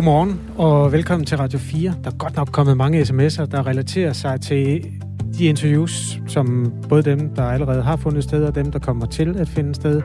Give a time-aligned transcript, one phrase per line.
[0.00, 1.94] Godmorgen og velkommen til Radio 4.
[2.04, 4.92] Der er godt nok kommet mange sms'er, der relaterer sig til
[5.38, 9.36] de interviews, som både dem, der allerede har fundet sted, og dem, der kommer til
[9.38, 10.02] at finde sted,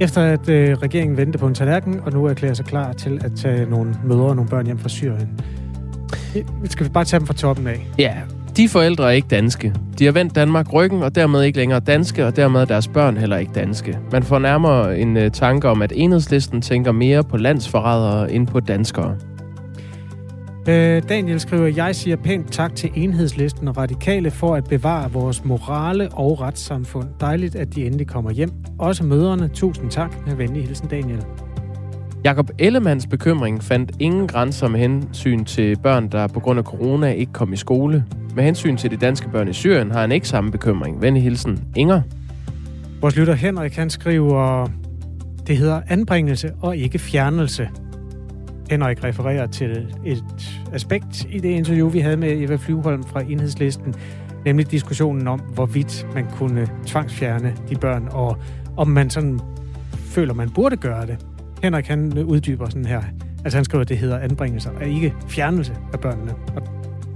[0.00, 3.32] efter at øh, regeringen vendte på en tallerken, og nu erklærer sig klar til at
[3.36, 5.40] tage nogle mødre og nogle børn hjem fra Syrien.
[6.64, 7.86] Skal vi bare tage dem fra toppen af?
[7.98, 8.14] Ja,
[8.58, 9.74] de forældre er ikke danske.
[9.98, 13.16] De har vendt Danmark ryggen, og dermed ikke længere danske, og dermed er deres børn
[13.16, 13.98] heller ikke danske.
[14.12, 18.60] Man får nærmere en uh, tanke om, at enhedslisten tænker mere på landsforrædere end på
[18.60, 19.16] danskere.
[20.68, 25.44] Øh, Daniel skriver, jeg siger pænt tak til enhedslisten og radikale for at bevare vores
[25.44, 27.08] morale og retssamfund.
[27.20, 28.50] Dejligt, at de endelig kommer hjem.
[28.78, 29.48] Også møderne.
[29.48, 30.26] Tusind tak.
[30.26, 31.24] Med venlig hilsen, Daniel.
[32.24, 37.12] Jakob Ellemanns bekymring fandt ingen grænser med hensyn til børn, der på grund af corona
[37.12, 38.04] ikke kom i skole.
[38.34, 41.02] Med hensyn til de danske børn i Syrien har han ikke samme bekymring.
[41.02, 42.02] Venlig hilsen, Inger.
[43.00, 44.68] Vores lytter Henrik, han skriver,
[45.46, 47.68] det hedder anbringelse og ikke fjernelse.
[48.70, 50.24] Henrik refererer til et
[50.72, 53.94] aspekt i det interview, vi havde med Eva Flyvholm fra Enhedslisten,
[54.44, 58.36] nemlig diskussionen om, hvorvidt man kunne tvangsfjerne de børn, og
[58.76, 59.40] om man sådan
[59.94, 61.26] føler, man burde gøre det.
[61.62, 63.02] Henrik han uddyber sådan her.
[63.44, 66.34] Altså han skriver, at det hedder anbringelser, og ikke fjernelse af børnene.
[66.56, 66.62] Og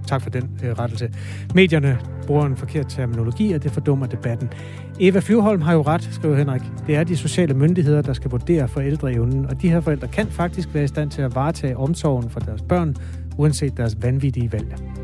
[0.07, 1.11] tak for den øh, rettelse.
[1.55, 4.51] Medierne bruger en forkert terminologi, og det fordummer debatten.
[5.01, 6.63] Eva Flyvholm har jo ret, skriver Henrik.
[6.87, 10.75] Det er de sociale myndigheder, der skal vurdere forældreevnen, og de her forældre kan faktisk
[10.75, 12.97] være i stand til at varetage omsorgen for deres børn,
[13.37, 15.02] uanset deres vanvittige valg.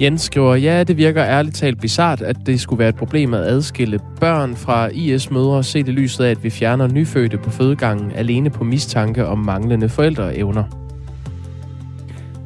[0.00, 3.40] Jens skriver, ja, det virker ærligt talt bizart, at det skulle være et problem at
[3.40, 8.50] adskille børn fra IS-mødre, set i lyset af, at vi fjerner nyfødte på fødegangen alene
[8.50, 10.64] på mistanke om manglende forældreevner.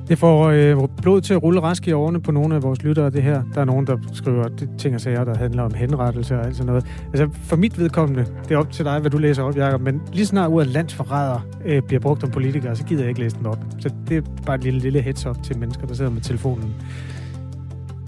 [0.08, 3.10] Det får øh, blod til at rulle rask i årene på nogle af vores lyttere,
[3.10, 3.42] det her.
[3.54, 4.44] Der er nogen, der skriver
[4.78, 6.86] ting og sager, der handler om henrettelse og alt sådan noget.
[7.12, 10.00] Altså, for mit vedkommende, det er op til dig, hvad du læser op, Jacob, men
[10.12, 13.46] lige snart ordet landsforræder øh, bliver brugt om politikere, så gider jeg ikke læse den
[13.46, 13.58] op.
[13.78, 16.74] Så det er bare et lille, lille heads up til mennesker, der sidder med telefonen.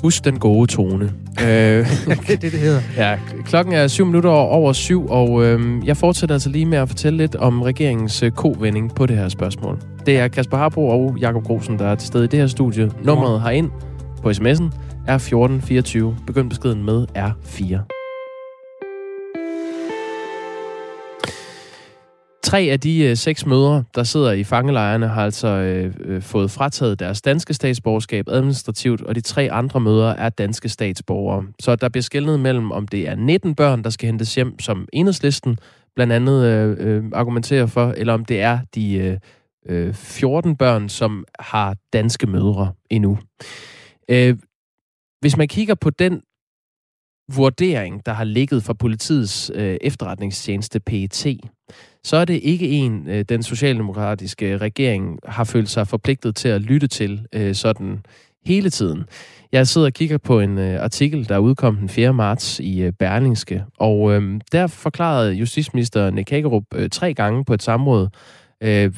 [0.07, 1.05] Husk den gode tone.
[1.43, 2.81] øh, det er det, det hedder.
[2.97, 6.89] Ja, klokken er syv minutter over syv, og øh, jeg fortsætter altså lige med at
[6.89, 9.79] fortælle lidt om regeringens øh, kovending på det her spørgsmål.
[10.07, 12.91] Det er Kasper Harbo og Jakob Grosen, der er til stede i det her studie.
[13.05, 13.71] Nummeret herind
[14.23, 14.71] på sms'en
[15.07, 16.17] er 1424.
[16.27, 18.06] Begynd beskeden med R4.
[22.47, 26.51] Tre af de øh, seks mødre, der sidder i fangelejrene, har altså øh, øh, fået
[26.51, 31.45] frataget deres danske statsborgerskab administrativt, og de tre andre mødre er danske statsborgere.
[31.61, 34.89] Så der bliver skældnet mellem, om det er 19 børn, der skal hentes hjem, som
[34.93, 35.59] enhedslisten
[35.97, 39.19] blandt andet øh, øh, argumenterer for, eller om det er de øh,
[39.69, 43.19] øh 14 børn, som har danske mødre endnu.
[44.11, 44.37] Øh,
[45.21, 46.23] hvis man kigger på den
[47.33, 51.27] vurdering, der har ligget fra politiets øh, efterretningstjeneste PET,
[52.05, 56.61] så er det ikke en, øh, den socialdemokratiske regering har følt sig forpligtet til at
[56.61, 58.05] lytte til øh, sådan
[58.45, 59.05] hele tiden.
[59.53, 62.13] Jeg sidder og kigger på en øh, artikel, der udkom den 4.
[62.13, 67.55] marts i øh, Berlingske, og øh, der forklarede justitsminister Nick Hagerup øh, tre gange på
[67.55, 68.09] et samråd,
[68.61, 68.93] øh,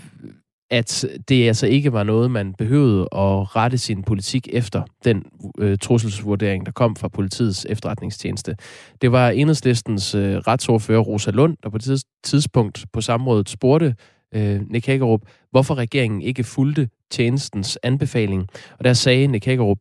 [0.71, 5.25] at det altså ikke var noget, man behøvede at rette sin politik efter den
[5.59, 8.56] øh, trusselsvurdering, der kom fra politiets efterretningstjeneste.
[9.03, 13.95] Det var enhedslistens øh, retsordfører Rosa Lund, der på et tidspunkt på samrådet spurgte
[14.34, 15.21] øh, Nick Hagerup,
[15.51, 18.49] hvorfor regeringen ikke fulgte tjenestens anbefaling.
[18.78, 19.78] Og der sagde Nick Hagerup,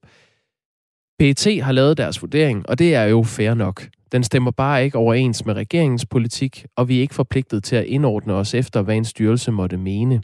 [1.20, 3.88] PET har lavet deres vurdering, og det er jo fair nok.
[4.12, 7.86] Den stemmer bare ikke overens med regeringens politik, og vi er ikke forpligtet til at
[7.86, 10.22] indordne os efter, hvad en styrelse måtte mene.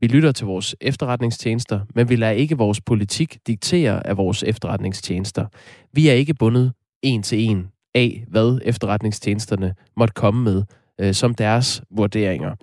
[0.00, 5.46] Vi lytter til vores efterretningstjenester, men vi lader ikke vores politik diktere af vores efterretningstjenester.
[5.92, 6.72] Vi er ikke bundet
[7.02, 10.62] en til en af, hvad efterretningstjenesterne måtte komme med
[11.00, 12.54] øh, som deres vurderinger.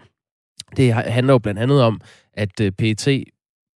[0.77, 2.01] Det handler jo blandt andet om,
[2.33, 3.23] at øh, PET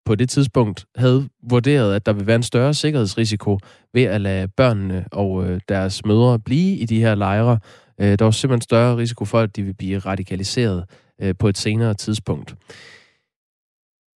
[0.06, 3.60] på det tidspunkt havde vurderet, at der ville være en større sikkerhedsrisiko
[3.94, 7.60] ved at lade børnene og øh, deres mødre blive i de her lejre.
[8.02, 10.86] Øh, der var simpelthen større risiko for, at de ville blive radikaliseret
[11.22, 12.56] øh, på et senere tidspunkt.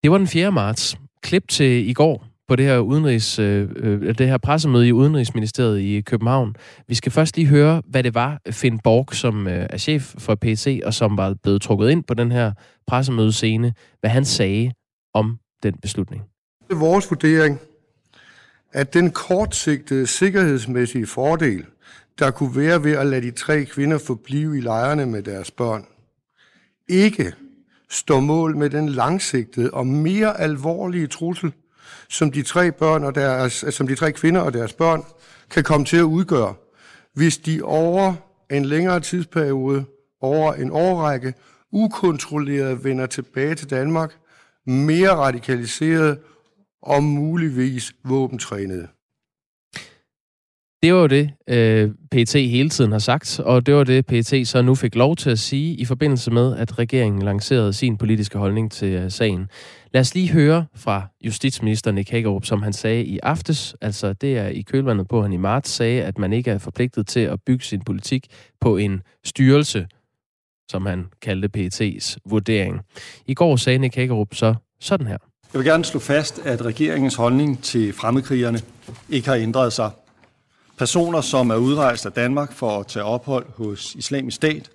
[0.03, 0.51] Det var den 4.
[0.51, 0.97] marts.
[1.21, 5.79] Klip til i går på det her, udenrigs, øh, øh, det her pressemøde i Udenrigsministeriet
[5.79, 6.55] i København.
[6.87, 10.35] Vi skal først lige høre, hvad det var, Finn Borg, som øh, er chef for
[10.35, 12.51] PC, og som var blevet trukket ind på den her
[12.87, 14.71] pressemødescene, hvad han sagde
[15.13, 16.23] om den beslutning.
[16.67, 17.59] Det er vores vurdering,
[18.71, 21.65] at den kortsigtede sikkerhedsmæssige fordel,
[22.19, 25.85] der kunne være ved at lade de tre kvinder forblive i lejrene med deres børn,
[26.87, 27.33] ikke
[27.89, 31.53] står mål med den langsigtede og mere alvorlige trussel,
[32.09, 35.03] som de tre, børn og deres, som de tre kvinder og deres børn
[35.49, 36.53] kan komme til at udgøre,
[37.13, 38.13] hvis de over
[38.51, 39.85] en længere tidsperiode,
[40.21, 41.33] over en årrække,
[41.71, 44.15] ukontrolleret vender tilbage til Danmark
[44.65, 46.19] mere radikaliseret
[46.81, 48.87] og muligvis våbentrænede.
[50.83, 54.47] Det var jo det, øh, PT hele tiden har sagt, og det var det, PT
[54.47, 58.37] så nu fik lov til at sige i forbindelse med, at regeringen lancerede sin politiske
[58.37, 59.49] holdning til øh, sagen.
[59.93, 64.37] Lad os lige høre fra justitsminister Nick Hagerup, som han sagde i aftes, altså det
[64.37, 67.19] er i kølvandet på, at han i marts sagde, at man ikke er forpligtet til
[67.19, 68.27] at bygge sin politik
[68.61, 69.87] på en styrelse,
[70.71, 72.81] som han kaldte PET's vurdering.
[73.27, 75.17] I går sagde Nick Hagerup så sådan her.
[75.53, 78.59] Jeg vil gerne slå fast, at regeringens holdning til fremmedkrigerne
[79.09, 79.91] ikke har ændret sig.
[80.79, 84.69] Personer, som er udrejst af Danmark for at tage ophold hos islamisk stat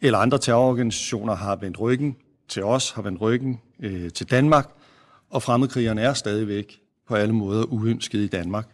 [0.00, 2.16] eller andre terrororganisationer, har vendt ryggen
[2.48, 4.68] til os, har vendt ryggen øh, til Danmark,
[5.30, 8.68] og fremmedkrigerne er stadigvæk på alle måder uønsket i Danmark.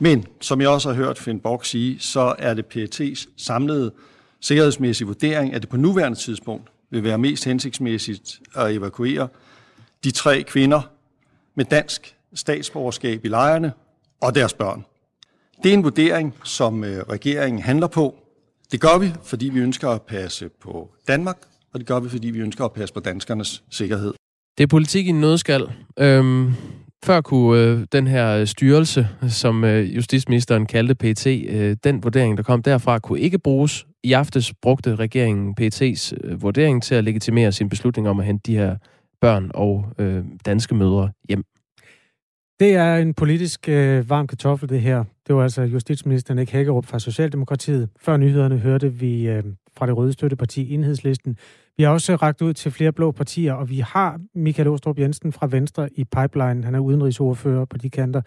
[0.00, 3.92] Men, som jeg også har hørt Finn Borg sige, så er det PET's samlede
[4.40, 9.28] sikkerhedsmæssige vurdering, at det på nuværende tidspunkt vil være mest hensigtsmæssigt at evakuere
[10.04, 10.80] de tre kvinder
[11.54, 13.72] med dansk statsborgerskab i lejrene
[14.20, 14.84] og deres børn.
[15.62, 18.14] Det er en vurdering, som øh, regeringen handler på.
[18.72, 21.36] Det gør vi, fordi vi ønsker at passe på Danmark,
[21.72, 24.14] og det gør vi, fordi vi ønsker at passe på danskernes sikkerhed.
[24.58, 25.62] Det er politik i en nødskal.
[25.98, 26.52] Øhm,
[27.04, 32.42] før kunne øh, den her styrelse, som øh, justitsministeren kaldte PT, øh, den vurdering, der
[32.42, 33.86] kom derfra, kunne ikke bruges.
[34.04, 38.52] I aftes brugte regeringen PT's øh, vurdering til at legitimere sin beslutning om at hente
[38.52, 38.76] de her
[39.20, 41.44] børn og øh, danske mødre hjem.
[42.60, 45.04] Det er en politisk øh, varm kartoffel, det her.
[45.26, 47.88] Det var altså justitsministeren Nick Hækkerup fra Socialdemokratiet.
[48.00, 49.44] Før nyhederne hørte vi øh,
[49.76, 51.36] fra det røde støtteparti Enhedslisten.
[51.76, 55.32] Vi har også ragt ud til flere blå partier, og vi har Michael Åstrup Jensen
[55.32, 56.64] fra Venstre i pipeline.
[56.64, 58.20] Han er udenrigsordfører på de kanter.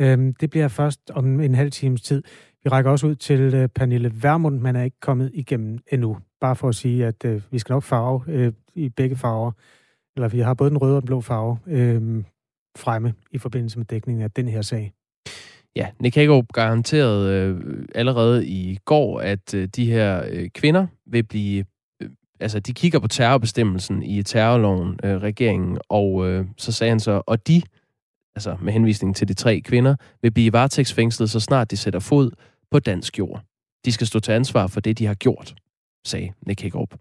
[0.00, 2.22] Øh, det bliver først om en halv times tid.
[2.64, 6.16] Vi rækker også ud til øh, Pernille Vermund, men er ikke kommet igennem endnu.
[6.40, 9.52] Bare for at sige, at øh, vi skal nok farve øh, i begge farver.
[10.16, 11.58] Eller vi har både den røde og den blå farve.
[11.66, 12.24] Øh,
[12.76, 14.92] fremme i forbindelse med dækningen af den her sag.
[15.76, 21.22] Ja, Nick Hagerup garanterede øh, allerede i går, at øh, de her øh, kvinder vil
[21.22, 21.64] blive...
[22.02, 22.10] Øh,
[22.40, 27.22] altså, de kigger på terrorbestemmelsen i terrorloven, øh, regeringen, og øh, så sagde han så,
[27.26, 27.62] og de,
[28.36, 32.30] altså med henvisning til de tre kvinder, vil blive varetægtsfængslet, så snart de sætter fod
[32.70, 33.42] på dansk jord.
[33.84, 35.54] De skal stå til ansvar for det, de har gjort,
[36.04, 36.94] sagde Nick Hagerup.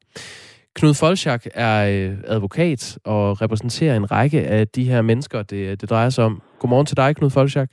[0.75, 5.89] Knud Folchak er øh, advokat og repræsenterer en række af de her mennesker, det, det
[5.89, 6.41] drejer sig om.
[6.59, 7.69] Godmorgen til dig, Knud Folchak.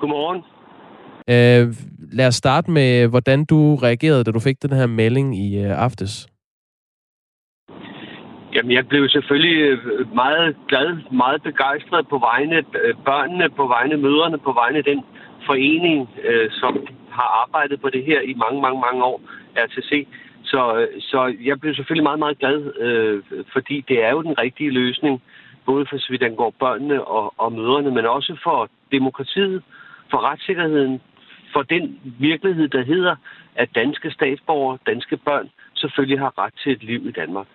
[0.00, 0.42] Godmorgen.
[1.28, 1.74] Øh,
[2.18, 5.84] lad os starte med, hvordan du reagerede, da du fik den her melding i øh,
[5.86, 6.28] aftes.
[8.54, 13.96] Jamen, jeg blev selvfølgelig øh, meget glad, meget begejstret på vegne øh, børnene, på vegne
[13.96, 15.00] møderne, på vegne af den
[15.46, 19.20] forening, øh, som har arbejdet på det her i mange, mange, mange år,
[19.56, 20.06] RTC.
[20.52, 23.22] Så, øh, så jeg blev selvfølgelig meget, meget glad, øh,
[23.52, 25.22] fordi det er jo den rigtige løsning,
[25.66, 29.62] både for så vidt angår børnene og, og mødrene, men også for demokratiet,
[30.10, 31.00] for retssikkerheden,
[31.52, 31.84] for den
[32.18, 33.16] virkelighed, der hedder,
[33.56, 37.46] at danske statsborgere, danske børn, selvfølgelig har ret til et liv i Danmark.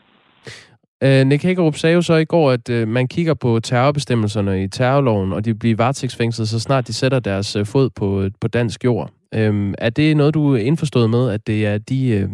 [1.04, 4.68] Øh, Nick Hækkerup sagde jo så i går, at øh, man kigger på terrorbestemmelserne i
[4.68, 8.48] terrorloven, og de bliver varetægtsfængslet, så snart de sætter deres øh, fod på, øh, på
[8.48, 9.10] dansk jord.
[9.34, 12.30] Øh, er det noget, du er indforstået med, at det er de, øh,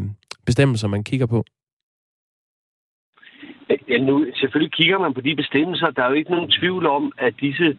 [0.45, 1.43] bestemmelser, man kigger på?
[3.89, 5.89] Ja, nu, selvfølgelig kigger man på de bestemmelser.
[5.89, 7.77] Der er jo ikke nogen tvivl om, at disse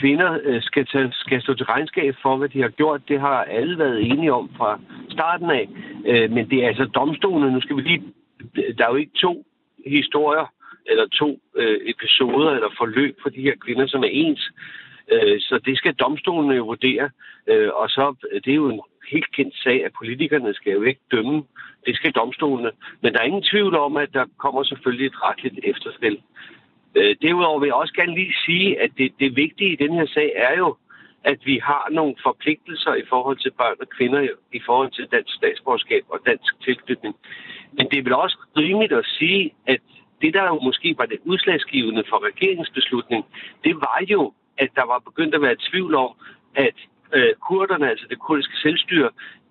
[0.00, 3.08] kvinder øh, skal, tage, skal stå til regnskab for, hvad de har gjort.
[3.08, 5.68] Det har alle været enige om fra starten af.
[6.06, 7.52] Øh, men det er altså domstolene.
[7.52, 8.02] Nu skal vi lige...
[8.78, 9.44] Der er jo ikke to
[9.86, 10.52] historier
[10.86, 14.52] eller to øh, episoder eller forløb for de her kvinder, som er ens.
[15.38, 17.10] så det skal domstolene jo vurdere.
[17.80, 18.14] og så
[18.44, 21.44] det er jo en helt kendt sag, at politikerne skal jo ikke dømme.
[21.86, 22.70] Det skal domstolene.
[23.00, 26.22] Men der er ingen tvivl om, at der kommer selvfølgelig et retligt efterspil.
[26.94, 30.06] Øh, derudover vil jeg også gerne lige sige, at det, det vigtige i den her
[30.06, 30.76] sag er jo,
[31.24, 35.34] at vi har nogle forpligtelser i forhold til børn og kvinder i forhold til dansk
[35.34, 37.14] statsborgerskab og dansk tilknytning.
[37.72, 39.80] Men det er vel også rimeligt at sige, at
[40.22, 43.24] det, der jo måske var det udslagsgivende for regeringsbeslutning,
[43.64, 46.12] det var jo, at der var begyndt at være tvivl om,
[46.54, 46.74] at
[47.14, 49.10] øh, kurderne, altså det kurdiske selvstyre,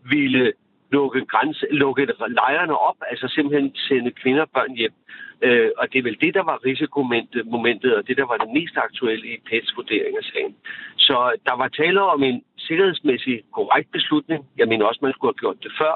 [0.10, 0.54] ville
[0.92, 4.94] lukke, grænse, lukke lejrene op, altså simpelthen sende kvinder og børn hjem.
[5.42, 8.76] Øh, og det er vel det, der var risikomomentet, og det, der var det mest
[8.78, 10.56] aktuelle i PETs vurdering af sagen.
[10.98, 11.16] Så
[11.46, 14.46] der var tale om en sikkerhedsmæssig korrekt beslutning.
[14.58, 15.94] Jeg mener også, man skulle have gjort det før.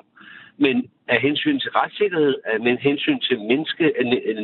[0.58, 3.94] Men af hensyn til retssikkerhed, af hensyn til menneske,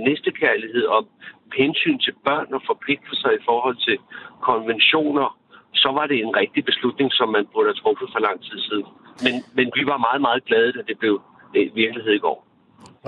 [0.07, 1.07] næstekærlighed og
[1.55, 3.97] hensyn til børn og forpligtelser i forhold til
[4.41, 5.40] konventioner
[5.73, 8.85] så var det en rigtig beslutning, som man burde have truffet for lang tid siden.
[9.25, 11.21] Men, men vi var meget, meget glade, da det blev
[11.55, 12.47] øh, virkelighed i går.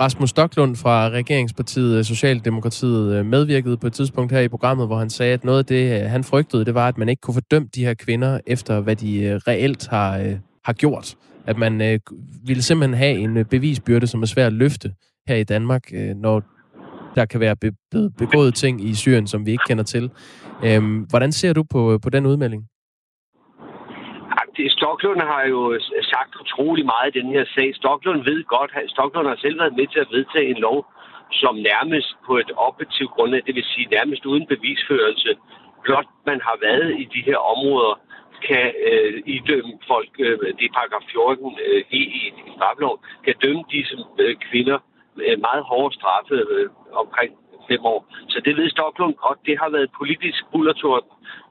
[0.00, 4.96] Rasmus Stocklund fra regeringspartiet øh, Socialdemokratiet øh, medvirkede på et tidspunkt her i programmet, hvor
[4.96, 7.68] han sagde, at noget af det, han frygtede, det var, at man ikke kunne fordømme
[7.74, 11.14] de her kvinder efter, hvad de reelt har, har gjort.
[11.46, 12.00] At man
[12.46, 14.92] ville simpelthen have en bevisbyrde, som er svær at løfte
[15.28, 15.82] her i Danmark,
[16.16, 16.42] når
[17.14, 17.56] der kan være
[17.90, 20.10] blevet begået ting i Syrien, som vi ikke kender til.
[20.64, 22.62] Øhm, hvordan ser du på, på den udmelding?
[24.78, 25.60] Stoklund har jo
[26.12, 27.68] sagt utrolig meget i den her sag.
[27.74, 30.78] Stoklund ved godt, at Stoklund har selv været med til at vedtage en lov,
[31.42, 35.30] som nærmest på et objektivt grundlag, det vil sige nærmest uden bevisførelse,
[35.84, 37.94] blot man har været i de her områder,
[38.48, 42.22] kan øh, idømme folk, øh, det er paragraf 14 øh, i, i
[42.56, 44.78] straffeloven, kan dømme disse øh, kvinder
[45.22, 47.32] Øh, meget hårde straffe øh, omkring
[47.68, 48.00] fem år.
[48.28, 49.38] Så det ved Stoklund godt.
[49.46, 51.04] Det har været politisk bullertort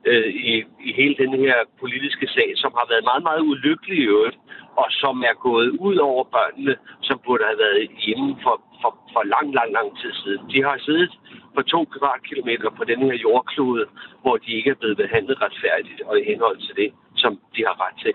[0.05, 0.53] øh, i,
[0.87, 4.37] i hele den her politiske sag, som har været meget, meget ulykkelig i øvrigt,
[4.81, 9.23] og som er gået ud over børnene, som burde have været hjemme for, for, for
[9.35, 10.41] lang, lang, lang tid siden.
[10.53, 11.11] De har siddet
[11.55, 13.85] på to kvadratkilometer på den her jordklode,
[14.21, 17.75] hvor de ikke er blevet behandlet retfærdigt og i henhold til det, som de har
[17.85, 18.13] ret til.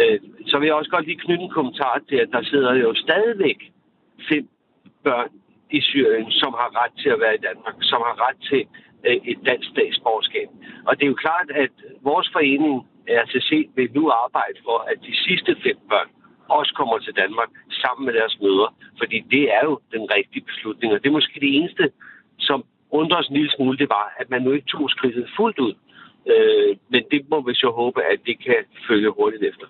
[0.00, 0.18] Øh,
[0.50, 3.60] så vil jeg også godt lige knytte en kommentar til, at der sidder jo stadigvæk
[4.28, 4.48] fem
[5.08, 5.30] børn
[5.78, 8.62] i Syrien, som har ret til at være i Danmark, som har ret til
[9.06, 10.48] øh, et dansk statsborgerskab.
[10.88, 11.74] Og det er jo klart, at
[12.10, 12.74] vores forening,
[13.22, 16.08] RTC, vil nu arbejde for, at de sidste fem børn
[16.58, 17.50] også kommer til Danmark
[17.82, 18.68] sammen med deres mødre.
[19.00, 20.88] Fordi det er jo den rigtige beslutning.
[20.92, 21.84] Og det er måske det eneste,
[22.38, 22.58] som
[22.98, 25.74] undrer os en lille smule, det var, at man nu ikke tog skridtet fuldt ud.
[26.32, 29.66] Øh, men det må vi så håbe, at det kan følge hurtigt efter.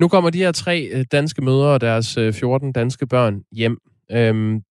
[0.00, 3.78] Nu kommer de her tre øh, danske mødre og deres øh, 14 danske børn hjem.
[4.12, 4.62] Øhm,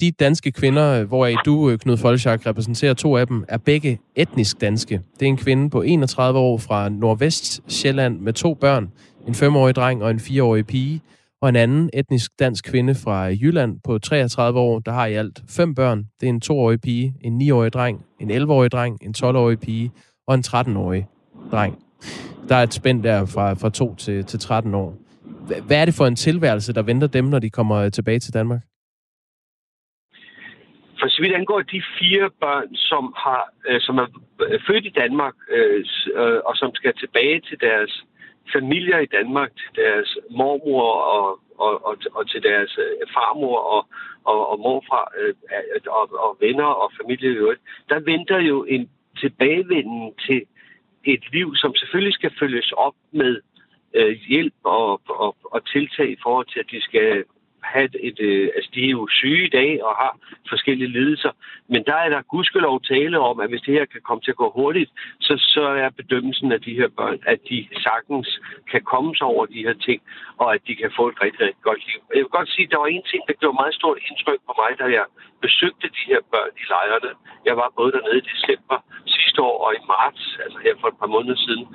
[0.00, 4.60] de danske kvinder, hvor du, øh, Knud Folchak, repræsenterer to af dem, er begge etnisk
[4.60, 5.00] danske.
[5.14, 8.92] Det er en kvinde på 31 år fra Nordvest Sjælland med to børn,
[9.28, 11.00] en femårig dreng og en fireårig pige,
[11.42, 15.42] og en anden etnisk dansk kvinde fra Jylland på 33 år, der har i alt
[15.48, 16.06] fem børn.
[16.20, 19.90] Det er en toårig pige, en 9-årig dreng, en 11-årig dreng, en 12-årig pige
[20.26, 21.06] og en 13-årig
[21.52, 21.78] dreng.
[22.48, 24.94] Der er et spænd der fra, fra 2 til, til 13 år.
[25.66, 28.60] Hvad er det for en tilværelse, der venter dem, når de kommer tilbage til Danmark?
[31.00, 34.06] For så vidt angår de fire børn, som, har, øh, som er
[34.46, 35.84] øh, født i Danmark, øh,
[36.20, 38.04] øh, og som skal tilbage til deres
[38.52, 43.82] familier i Danmark, til deres mormor og, og, og, og til deres øh, farmor og,
[44.24, 45.34] og, og morfar øh,
[45.98, 48.90] og, og venner og familie i øvrigt, der venter jo en
[49.20, 50.40] tilbagevenden til
[51.04, 53.40] et liv, som selvfølgelig skal følges op med
[53.94, 57.24] øh, hjælp og, og, og tiltag i forhold til, at de skal
[57.74, 60.12] have et, et altså de er jo syge i dag og har
[60.48, 61.32] forskellige lidelser,
[61.72, 64.40] men der er der gudskelov tale om, at hvis det her kan komme til at
[64.42, 68.28] gå hurtigt, så, så er bedømmelsen af de her børn, at de sagtens
[68.72, 70.00] kan komme sig over de her ting,
[70.38, 72.00] og at de kan få et rigtig, rigtig godt liv.
[72.14, 74.52] Jeg vil godt sige, at der var en ting, der gjorde meget stort indtryk på
[74.60, 75.06] mig, da jeg
[75.44, 77.12] besøgte de her børn i lejrene.
[77.48, 78.78] Jeg var både dernede i december
[79.16, 81.66] sidste år og i marts, altså her for et par måneder siden.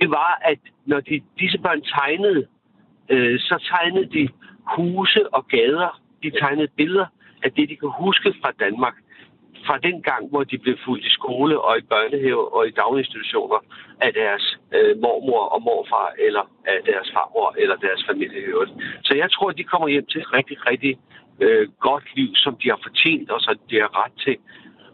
[0.00, 2.46] Det var, at når de, disse børn tegnede,
[3.12, 4.28] øh, så tegnede de
[4.76, 6.00] huse og gader.
[6.22, 7.06] De tegnede billeder
[7.42, 8.94] af det, de kan huske fra Danmark.
[9.66, 13.58] Fra den gang, hvor de blev fuldt i skole og i børnehave og i daginstitutioner
[14.00, 18.72] af deres øh, mormor og morfar, eller af deres farmor eller deres familie i øvrigt.
[19.04, 20.98] Så jeg tror, at de kommer hjem til et rigtig, rigtig
[21.40, 24.36] øh, godt liv, som de har fortjent og som de har ret til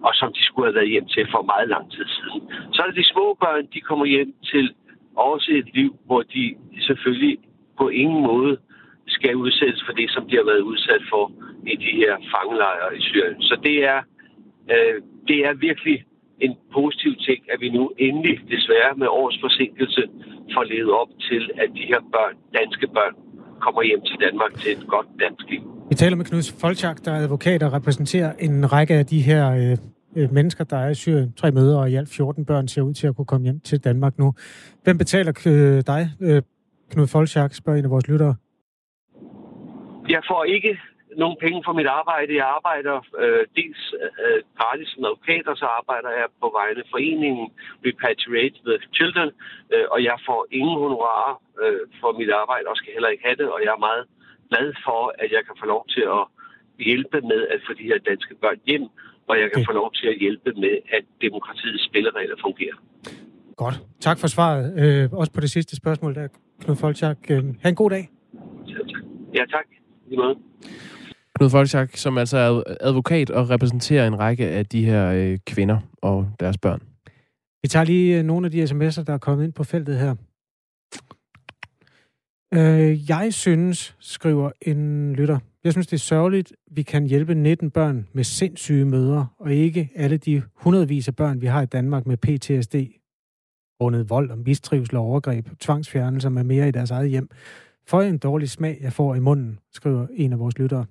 [0.07, 2.41] og som de skulle have været hjem til for meget lang tid siden.
[2.73, 4.75] Så er det de små børn, de kommer hjem til
[5.17, 6.57] også et liv, hvor de
[6.87, 7.39] selvfølgelig
[7.79, 8.59] på ingen måde
[9.19, 11.25] skal udsættes for det, som de har været udsat for
[11.73, 13.41] i de her fangelejre i Syrien.
[13.49, 14.01] Så det er,
[14.73, 14.97] øh,
[15.29, 15.99] det er virkelig
[16.47, 20.03] en positiv ting, at vi nu endelig, desværre med års forsinkelse,
[20.55, 23.15] får levet op til, at de her børn, danske børn,
[23.65, 25.63] kommer hjem til Danmark til et godt dansk liv.
[25.91, 29.43] Vi taler med Knud Folchak, der er advokat og repræsenterer en række af de her
[29.61, 29.77] øh,
[30.17, 31.33] øh mennesker, der er i Syrien.
[31.33, 33.85] Tre møder og i alt 14 børn ser ud til at kunne komme hjem til
[33.85, 34.35] Danmark nu.
[34.85, 36.43] Hvem betaler øh, dig, øh,
[36.91, 38.35] Knud Folchak, spørger en af vores lyttere?
[40.15, 40.73] Jeg får ikke
[41.23, 42.31] nogen penge for mit arbejde.
[42.43, 43.83] Jeg arbejder øh, dels
[44.25, 47.47] øh, gratis som advokat, og så arbejder jeg på vegne af foreningen
[47.87, 49.31] Repatriate the Children,
[49.75, 53.39] øh, og jeg får ingen honorarer øh, for mit arbejde, og skal heller ikke have
[53.43, 54.05] det, og jeg er meget
[54.51, 56.23] glad for, at jeg kan få lov til at
[56.87, 58.85] hjælpe med at få de her danske børn hjem,
[59.29, 59.69] og jeg kan okay.
[59.71, 62.77] få lov til at hjælpe med, at demokratiets spilleregler fungerer.
[63.63, 63.77] Godt.
[64.01, 64.65] Tak for svaret.
[64.83, 66.29] Øh, også på det sidste spørgsmål, der
[66.63, 67.19] Knud Folchak.
[67.31, 68.05] Øh, ha' en god dag.
[69.35, 69.67] Ja, tak.
[70.09, 70.35] Lige måde.
[71.35, 75.79] Knud Folchak, som altså er advokat og repræsenterer en række af de her øh, kvinder
[76.03, 76.83] og deres børn.
[77.63, 80.15] Vi tager lige øh, nogle af de sms'er, der er kommet ind på feltet her.
[82.55, 87.71] Øh, jeg synes, skriver en lytter, Jeg synes, det er sørgeligt, vi kan hjælpe 19
[87.71, 92.07] børn med sindssyge mødre, og ikke alle de hundredvis af børn, vi har i Danmark
[92.07, 92.75] med PTSD,
[93.81, 97.29] grundet vold og mistrivsel og overgreb, tvangsfjernelser med mere i deres eget hjem.
[97.89, 100.87] For en dårlig smag, jeg får i munden, skriver en af vores lyttere.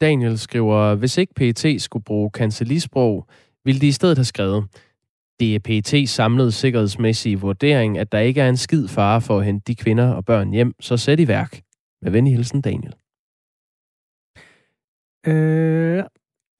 [0.00, 3.26] Daniel skriver, hvis ikke PET skulle bruge kancelisprog,
[3.64, 4.64] ville de i stedet have skrevet,
[5.40, 9.44] det er PET's samlede sikkerhedsmæssige vurdering, at der ikke er en skid fare for at
[9.44, 11.60] hente de kvinder og børn hjem, så sæt i værk.
[12.02, 12.94] Med venlig hilsen, Daniel.
[15.26, 16.04] Øh,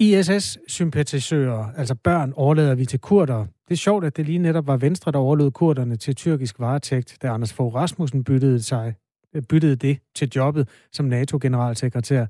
[0.00, 3.46] ISS-sympatisører, altså børn, overlader vi til kurder.
[3.68, 7.18] Det er sjovt, at det lige netop var Venstre, der overlod kurderne til tyrkisk varetægt,
[7.22, 8.94] da Anders Fogh Rasmussen byttede, sig,
[9.38, 12.26] Øh, byttede det til jobbet som NATO-generalsekretær.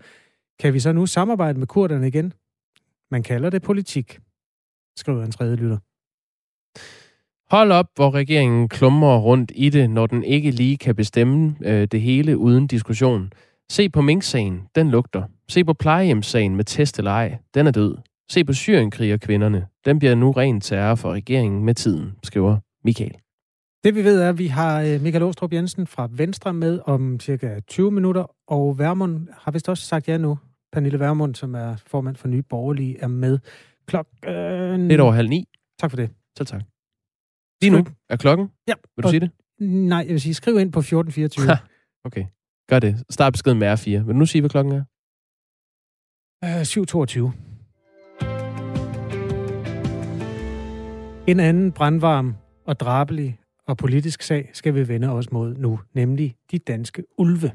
[0.60, 2.32] Kan vi så nu samarbejde med kurderne igen?
[3.10, 4.18] Man kalder det politik,
[4.96, 5.78] skriver en tredje lytter.
[7.50, 11.88] Hold op, hvor regeringen klumrer rundt i det, når den ikke lige kan bestemme øh,
[11.92, 13.32] det hele uden diskussion.
[13.70, 15.22] Se på Mink-sagen, den lugter.
[15.48, 17.96] Se på plejehjemssagen med test eller ej, den er død.
[18.30, 23.14] Se på Syrienkrigerkvinderne, den bliver nu ren terror for regeringen med tiden, skriver Michael.
[23.85, 27.20] Det vi ved er, at vi har øh, Michael Åstrup Jensen fra Venstre med om
[27.20, 30.38] cirka 20 minutter, og Værmund har vist også sagt ja nu.
[30.73, 33.38] Pernille Værmund, som er formand for Nye Borgerlige, er med
[33.87, 34.88] klokken...
[34.88, 35.49] Lidt over halv ni.
[35.80, 36.11] Tak for det.
[36.38, 36.62] Selv tak.
[37.62, 38.50] Lige nu er klokken.
[38.68, 38.75] Ja.
[38.97, 39.30] Vil du sige det?
[39.61, 41.56] Nej, jeg vil sige, skriv ind på 1424.
[42.04, 42.25] okay,
[42.68, 43.04] gør det.
[43.11, 43.90] Start beskeden med R4.
[43.90, 44.85] Vil du nu sige, hvad klokken er?
[46.44, 47.32] Uh, 7.22.
[51.26, 52.35] En anden brandvarm
[52.66, 57.52] og drabelig og politisk sag skal vi vende os mod nu, nemlig de danske ulve.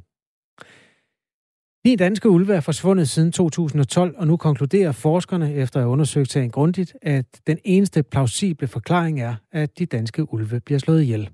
[1.85, 6.31] Ni danske ulve er forsvundet siden 2012, og nu konkluderer forskerne efter at have undersøgt
[6.31, 11.29] sagen grundigt, at den eneste plausible forklaring er, at de danske ulve bliver slået ihjel.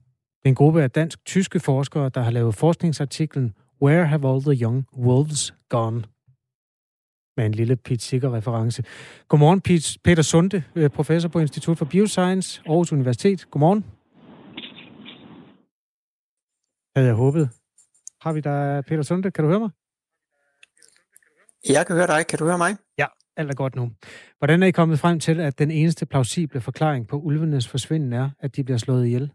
[0.45, 5.53] En gruppe af dansk-tyske forskere, der har lavet forskningsartiklen Where Have All the Young Wolves
[5.69, 6.03] Gone?
[7.37, 8.83] med en lille Pete Sikker-reference.
[9.27, 13.51] Godmorgen, Pete, Peter Sunde, øh, professor på Institut for Bioscience, Aarhus Universitet.
[13.51, 13.98] Godmorgen.
[16.99, 17.49] Havde jeg håbet.
[18.21, 19.31] Har vi der Peter Sunde?
[19.31, 19.69] Kan du høre mig?
[21.69, 22.27] Jeg kan høre dig.
[22.27, 22.77] Kan du høre mig?
[22.97, 23.05] Ja,
[23.37, 23.91] alt er godt nu.
[24.37, 28.29] Hvordan er I kommet frem til, at den eneste plausible forklaring på ulvenes forsvinden er,
[28.39, 29.31] at de bliver slået ihjel?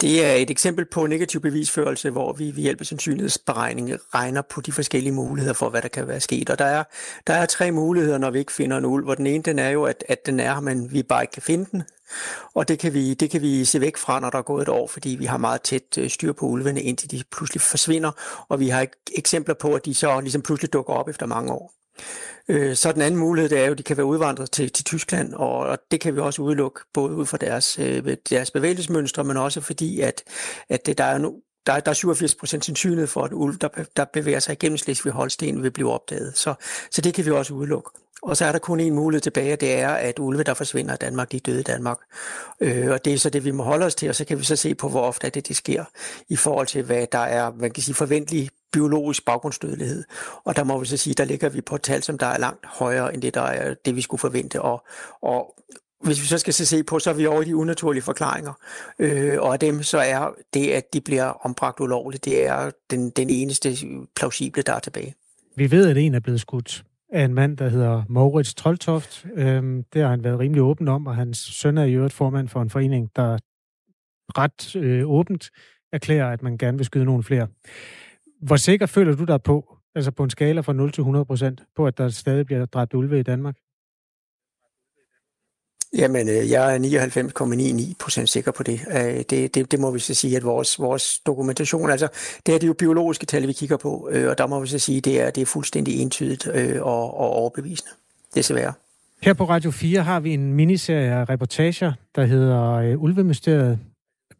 [0.00, 4.60] Det er et eksempel på negativ bevisførelse, hvor vi ved hjælp af sandsynlighedsberegning regner på
[4.60, 6.50] de forskellige muligheder for, hvad der kan være sket.
[6.50, 6.84] Og der er,
[7.26, 9.06] der er tre muligheder, når vi ikke finder en ulv.
[9.06, 11.42] Og den ene den er jo, at, at den er, men vi bare ikke kan
[11.42, 11.82] finde den.
[12.54, 14.68] Og det kan, vi, det kan vi se væk fra, når der er gået et
[14.68, 18.10] år, fordi vi har meget tæt øh, styr på ulvene, indtil de pludselig forsvinder.
[18.48, 18.86] Og vi har
[19.16, 21.72] eksempler på, at de så ligesom pludselig dukker op efter mange år.
[22.48, 24.84] Øh, så den anden mulighed, det er jo, at de kan være udvandret til, til
[24.84, 29.24] Tyskland, og, og det kan vi også udelukke, både ud fra deres, øh, deres bevægelsesmønstre,
[29.24, 30.22] men også fordi, at,
[30.68, 31.34] at øh, der er nu
[31.66, 35.62] der, der er 87 procent sandsynlighed for, at ulv, der, der bevæger sig igennem Slesvig-Holsten,
[35.62, 36.32] vil blive opdaget.
[36.36, 36.54] Så,
[36.90, 37.90] så det kan vi også udelukke.
[38.22, 40.94] Og så er der kun en mulighed tilbage, og det er, at ulve, der forsvinder
[40.94, 41.98] i Danmark, de er døde i Danmark.
[42.60, 44.44] Øh, og det er så det, vi må holde os til, og så kan vi
[44.44, 45.84] så se på, hvor ofte det, det sker,
[46.28, 50.04] i forhold til, hvad der er, man kan sige, forventelige biologisk baggrundsdødelighed.
[50.44, 52.38] Og der må vi så sige, der ligger vi på et tal, som der er
[52.38, 54.62] langt højere end det, der er det, vi skulle forvente.
[54.62, 54.86] Og,
[55.22, 55.54] og
[56.04, 58.52] hvis vi så skal se på, så er vi over i de unaturlige forklaringer.
[58.98, 63.10] Øh, og af dem så er det, at de bliver ombragt ulovligt, det er den,
[63.10, 63.76] den eneste
[64.16, 65.14] plausible, der er tilbage.
[65.56, 69.26] Vi ved, at en er blevet skudt af en mand, der hedder Moritz Troldtoft.
[69.34, 72.48] Øhm, det har han været rimelig åben om, og hans søn er i øvrigt formand
[72.48, 73.38] for en forening, der
[74.38, 75.50] ret øh, åbent
[75.92, 77.48] erklærer, at man gerne vil skyde nogle flere.
[78.42, 81.62] Hvor sikker føler du dig på, altså på en skala fra 0 til 100 procent,
[81.76, 83.56] på at der stadig bliver dræbt ulve i Danmark?
[85.96, 86.78] Jamen, øh, jeg er
[87.88, 88.80] 99,99 procent sikker på det.
[88.90, 89.70] Øh, det, det.
[89.70, 92.08] Det må vi så sige, at vores, vores dokumentation, altså
[92.46, 94.78] det er det jo biologiske tal, vi kigger på, øh, og der må vi så
[94.78, 96.46] sige, det er, det er fuldstændig entydigt
[96.80, 97.90] og, og overbevisende,
[98.34, 98.72] desværre.
[99.22, 103.78] Her på Radio 4 har vi en miniserie af reportager, der hedder Ulvemysteriet.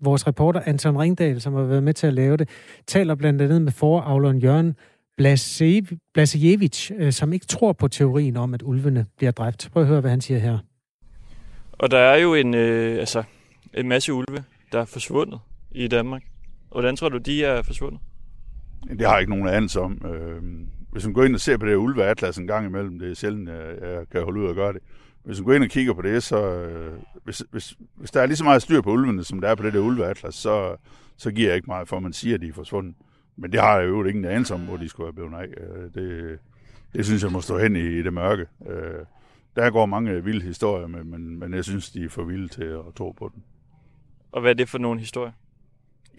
[0.00, 2.48] Vores reporter Anton Ringdal, som har været med til at lave det,
[2.86, 4.76] taler blandt andet med foravleren Jørgen
[6.14, 9.68] Blasejevich, som ikke tror på teorien om, at ulvene bliver dræbt.
[9.72, 10.58] Prøv at høre, hvad han siger her.
[11.72, 13.22] Og der er jo en, øh, altså,
[13.74, 16.22] en masse ulve, der er forsvundet i Danmark.
[16.72, 18.00] Hvordan tror du, de er forsvundet?
[18.88, 20.02] Det har jeg ikke nogen anelse om.
[20.06, 20.42] Øh,
[20.92, 23.14] hvis man går ind og ser på det her ulveatlas en gang imellem, det er
[23.14, 24.82] sjældent, jeg kan holde ud og gøre det.
[25.24, 28.26] Hvis man går ind og kigger på det, så øh, hvis, hvis, hvis der er
[28.26, 30.76] lige så meget styr på ulvene, som der er på det der ulveatlas, så,
[31.16, 32.94] så giver jeg ikke meget for, at man siger, at de er forsvundet.
[33.36, 35.46] Men det har jeg jo ingen anelse om, hvor de skulle have blevet af.
[35.46, 36.38] Øh, det,
[36.92, 38.46] det synes jeg må stå hen i, i det mørke.
[38.66, 39.04] Øh,
[39.56, 42.64] der går mange vilde historier med, men, men jeg synes, de er for vilde til
[42.64, 43.44] at tro på den.
[44.32, 45.32] Og hvad er det for nogle historier?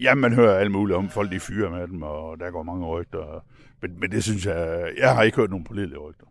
[0.00, 2.86] Ja, man hører alt muligt om, folk de fyrer med dem, og der går mange
[2.86, 3.44] rygter.
[3.82, 6.26] Men, men det synes jeg, jeg har ikke hørt nogen pålidelige rygter.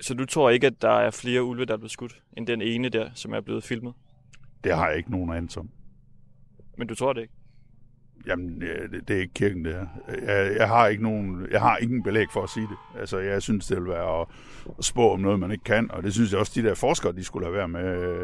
[0.00, 2.62] Så du tror ikke, at der er flere ulve, der er blevet skudt, end den
[2.62, 3.94] ene der, som er blevet filmet?
[4.64, 5.70] Det har jeg ikke nogen anelse om.
[6.78, 7.34] Men du tror det ikke?
[8.26, 9.86] Jamen, det, det er ikke kirken, det er.
[10.08, 13.00] Jeg, jeg, har ikke nogen, jeg har ingen belæg for at sige det.
[13.00, 14.26] Altså, jeg synes, det vil være at,
[14.78, 17.12] at spå om noget, man ikke kan, og det synes jeg også, de der forskere,
[17.12, 17.80] de skulle have været med.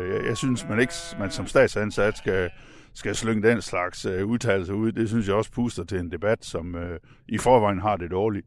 [0.06, 2.50] Jeg, jeg synes, man ikke man som statsansat skal,
[2.94, 4.92] skal slynge den slags uh, udtalelser ud.
[4.92, 6.82] Det synes jeg også puster til en debat, som uh,
[7.28, 8.46] i forvejen har det dårligt.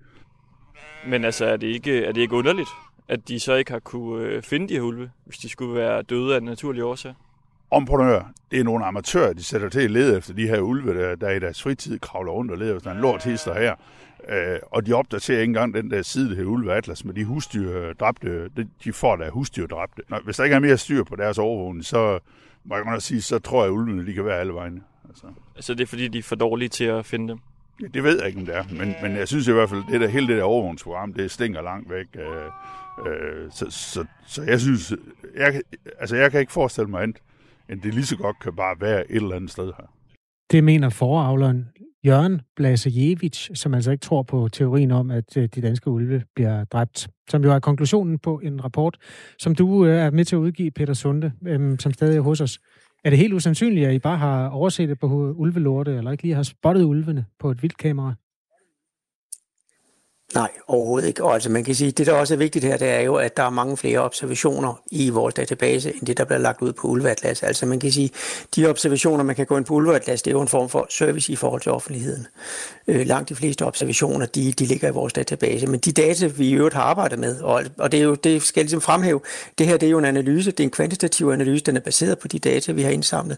[1.07, 2.69] Men altså, er det ikke, er det ikke underligt,
[3.09, 6.01] at de så ikke har kunne uh, finde de her ulve, hvis de skulle være
[6.01, 7.13] døde af naturlige årsager?
[7.71, 11.15] omprenører, det er nogle amatører, de sætter til at lede efter de her ulve, der,
[11.15, 13.75] der i deres fritid kravler rundt og leder efter en lort hister her.
[14.29, 17.93] Øh, og de opdaterer ikke engang den der side, hedder Ulve Atlas, med de husdyr
[17.93, 18.49] dræbte,
[18.83, 20.01] de får der husdyr dræbte.
[20.09, 22.19] Nå, hvis der ikke er mere styr på deres overvågning, så
[22.63, 24.81] må jeg godt sige, så tror jeg, at ulvene de kan være alle vegne.
[25.09, 25.25] Altså.
[25.55, 27.39] altså det er fordi, de er for dårlige til at finde dem?
[27.81, 28.63] Ja, det ved jeg ikke, om det er.
[28.71, 31.61] Men, men jeg synes i hvert fald, det der, hele det der overvågningsprogram, det stinker
[31.61, 32.05] langt væk.
[32.15, 32.23] Øh,
[33.07, 34.93] øh, så, så, så jeg synes,
[35.37, 35.61] jeg,
[35.99, 37.17] altså jeg kan ikke forestille mig andet,
[37.69, 39.93] end det lige så godt kan bare være et eller andet sted her.
[40.51, 41.65] Det mener foravleren
[42.05, 46.63] Jørgen Blasejevic, som altså ikke tror på teorien om, at øh, de danske ulve bliver
[46.63, 47.07] dræbt.
[47.29, 48.97] Som jo er konklusionen på en rapport,
[49.39, 52.41] som du øh, er med til at udgive, Peter Sunde, øhm, som stadig er hos
[52.41, 52.59] os.
[53.03, 56.35] Er det helt usandsynligt, at I bare har overset det på ulvelorte, eller ikke lige
[56.35, 58.13] har spottet ulvene på et vildkamera?
[60.35, 61.23] Nej, overhovedet ikke.
[61.23, 63.37] Og altså man kan sige, det der også er vigtigt her, det er jo, at
[63.37, 66.87] der er mange flere observationer i vores database, end det, der bliver lagt ud på
[66.87, 67.43] Ulveatlas.
[67.43, 68.11] Altså man kan sige,
[68.55, 71.31] de observationer, man kan gå ind på Ulveatlas, det er jo en form for service
[71.31, 72.27] i forhold til offentligheden.
[72.87, 75.67] Øh, langt de fleste observationer, de, de ligger i vores database.
[75.67, 78.41] Men de data, vi i øvrigt har arbejdet med, og, og det, er jo, det
[78.41, 79.21] skal jeg ligesom fremhæve,
[79.57, 82.19] det her det er jo en analyse, det er en kvantitativ analyse, den er baseret
[82.19, 83.37] på de data, vi har indsamlet.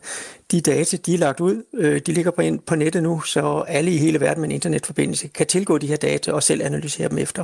[0.51, 3.91] De data, de er lagt ud, øh, de ligger på, på nettet nu, så alle
[3.91, 7.17] i hele verden med en internetforbindelse kan tilgå de her data og selv analysere dem
[7.17, 7.43] efter.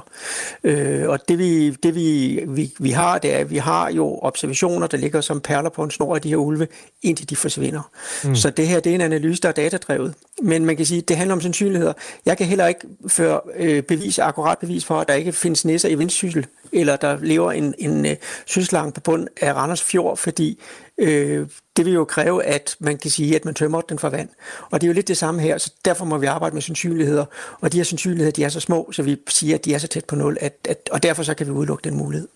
[0.64, 4.20] Øh, og det, vi, det vi, vi, vi har, det er, at vi har jo
[4.22, 6.68] observationer, der ligger som perler på en snor af de her ulve,
[7.02, 7.92] indtil de forsvinder.
[8.24, 8.36] Mm.
[8.36, 10.14] Så det her, det er en analyse, der er datadrevet.
[10.44, 11.94] Men man kan sige, det handler om sandsynligheder.
[12.26, 15.90] Jeg kan heller ikke føre øh, bevis, akkurat bevis for, at der ikke findes næser
[15.90, 20.60] i vindsyssel, eller der lever en, en øh, sydslange på bund af Randers Fjord, fordi
[20.98, 21.48] øh,
[21.78, 24.30] det vil jo kræve, at man kan sige, at man tømmer den for vand.
[24.72, 27.26] Og det er jo lidt det samme her, så derfor må vi arbejde med sandsynligheder.
[27.62, 29.88] Og de her sandsynligheder, de er så små, så vi siger, at de er så
[29.88, 32.28] tæt på nul, at, at, og derfor så kan vi udelukke den mulighed.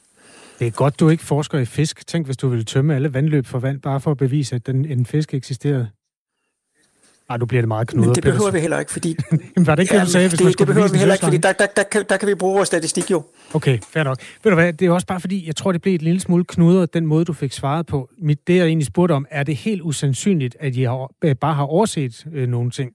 [0.60, 2.08] Det er godt, du ikke forsker i fisk.
[2.08, 4.86] Tænk, hvis du ville tømme alle vandløb for vand, bare for at bevise, at den,
[4.86, 5.90] en fisk eksisterede.
[7.32, 8.08] Nej, nu bliver det meget knudret.
[8.08, 9.18] Men det behøver vi heller ikke, fordi...
[9.58, 11.38] var det ikke det, du sagde, hvis det, man det behøver vi heller ikke, fordi
[11.38, 13.24] der, der, der, kan, der kan vi bruge vores statistik jo.
[13.54, 14.18] Okay, fair nok.
[14.44, 16.44] Ved du hvad, det er også bare fordi, jeg tror, det blev et lille smule
[16.44, 18.10] knudret, den måde, du fik svaret på.
[18.22, 21.54] Mit, det, jeg egentlig spurgte om, er det helt usandsynligt, at I har, øh, bare
[21.54, 22.92] har overset øh, nogle ting?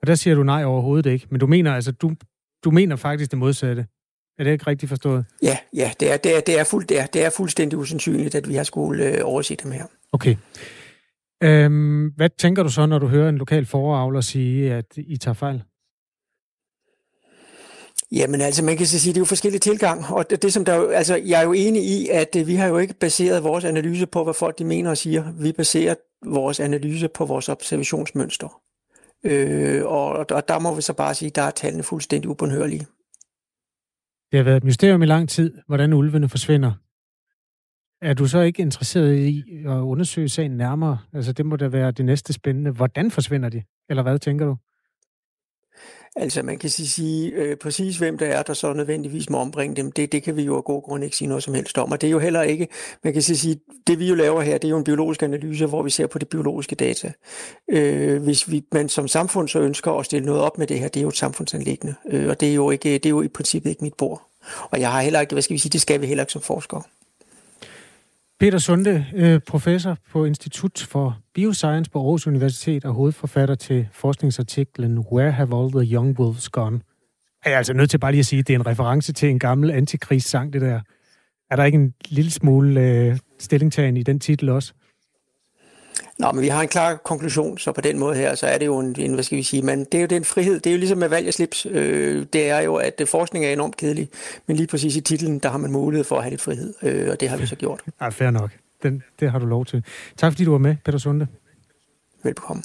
[0.00, 1.26] Og der siger du nej overhovedet ikke.
[1.30, 2.12] Men du mener altså, du,
[2.64, 3.86] du mener faktisk det modsatte.
[4.38, 5.24] Er det ikke rigtigt forstået?
[5.42, 8.34] Ja, ja det, er, det, er, det, er fuld, det, er, det er fuldstændig usandsynligt,
[8.34, 9.84] at vi har skulle øh, overse dem her.
[10.12, 10.36] Okay.
[11.42, 15.34] Øhm, hvad tænker du så, når du hører en lokal foravler sige, at I tager
[15.34, 15.62] fejl?
[18.12, 20.52] Jamen altså, man kan så sige, at det er jo forskellige tilgang, og det, det
[20.52, 22.94] som der jo, altså, jeg er jo enig i, at øh, vi har jo ikke
[22.94, 25.32] baseret vores analyse på, hvad folk de mener og siger.
[25.32, 25.94] Vi baserer
[26.26, 28.60] vores analyse på vores observationsmønster.
[29.24, 32.86] Øh, og, og der må vi så bare sige, at der er tallene fuldstændig ubundhørlige.
[34.30, 36.72] Det har været et mysterium i lang tid, hvordan ulvene forsvinder.
[38.02, 40.98] Er du så ikke interesseret i at undersøge sagen nærmere?
[41.14, 42.70] Altså, det må da være det næste spændende.
[42.70, 43.62] Hvordan forsvinder de?
[43.88, 44.56] Eller hvad tænker du?
[46.16, 49.92] Altså, man kan sige øh, præcis, hvem der er, der så nødvendigvis må ombringe dem.
[49.92, 51.92] Det, det kan vi jo af god grund ikke sige noget som helst om.
[51.92, 52.68] Og det er jo heller ikke,
[53.04, 55.82] man kan sige, det vi jo laver her, det er jo en biologisk analyse, hvor
[55.82, 57.12] vi ser på det biologiske data.
[57.70, 60.88] Øh, hvis vi, man som samfund så ønsker at stille noget op med det her,
[60.88, 61.94] det er jo et samfundsanlæggende.
[62.10, 64.22] Øh, og det er, jo ikke, det er jo i princippet ikke mit bord.
[64.70, 66.42] Og jeg har heller ikke, hvad skal vi sige, det skal vi heller ikke som
[66.42, 66.82] forskere.
[68.40, 74.98] Peter Sunde, øh, professor på Institut for Bioscience på Aarhus Universitet og hovedforfatter til forskningsartiklen
[74.98, 76.80] Where Have All the Young Wolves Gone?
[77.44, 79.38] Er altså nødt til bare lige at sige, at det er en reference til en
[79.38, 80.80] gammel antikrigssang, det der.
[81.50, 84.72] Er der ikke en lille smule øh, stillingtagen i den titel også?
[86.20, 88.66] Nå, men vi har en klar konklusion, så på den måde her, så er det
[88.66, 90.74] jo en, en hvad skal vi sige, men det er jo den frihed, det er
[90.74, 94.08] jo ligesom med valg af slips, øh, det er jo, at forskning er enormt kedelig,
[94.46, 97.08] men lige præcis i titlen, der har man mulighed for at have lidt frihed, øh,
[97.10, 97.80] og det har vi så gjort.
[98.00, 98.50] Ja, fair nok.
[98.82, 99.84] Den, det har du lov til.
[100.16, 101.26] Tak fordi du var med, Peter Sunde.
[102.22, 102.62] Velbekomme.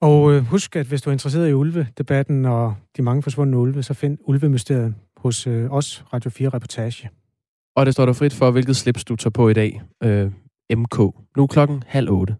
[0.00, 3.82] Og øh, husk, at hvis du er interesseret i ulvedebatten og de mange forsvundne ulve,
[3.82, 7.10] så find ulvemysteriet hos øh, os, Radio 4 Reportage.
[7.76, 9.82] Og det står der frit for, hvilket slips du tager på i dag.
[10.02, 10.30] Øh,
[10.70, 10.98] MK.
[11.36, 12.36] Nu er klokken halv otte.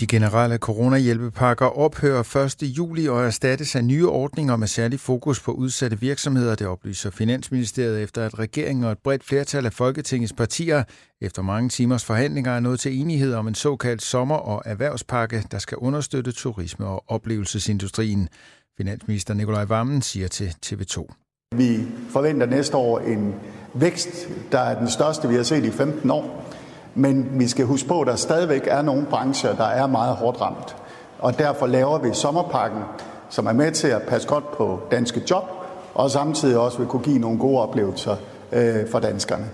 [0.00, 2.62] De generelle coronahjælpepakker ophører 1.
[2.62, 8.02] juli og erstattes af nye ordninger med særlig fokus på udsatte virksomheder, det oplyser Finansministeriet
[8.02, 10.84] efter at regeringen og et bredt flertal af Folketingets partier
[11.20, 15.58] efter mange timers forhandlinger er nået til enighed om en såkaldt sommer- og erhvervspakke, der
[15.58, 18.28] skal understøtte turisme- og oplevelsesindustrien.
[18.76, 21.21] Finansminister Nikolaj Vammen siger til TV2.
[21.52, 23.34] Vi forventer næste år en
[23.74, 26.44] vækst, der er den største, vi har set i 15 år.
[26.94, 30.40] Men vi skal huske på, at der stadigvæk er nogle brancher, der er meget hårdt
[30.40, 30.76] ramt.
[31.18, 32.80] Og derfor laver vi sommerpakken,
[33.28, 35.44] som er med til at passe godt på danske job,
[35.94, 38.16] og samtidig også vil kunne give nogle gode oplevelser
[38.52, 39.44] øh, for danskerne.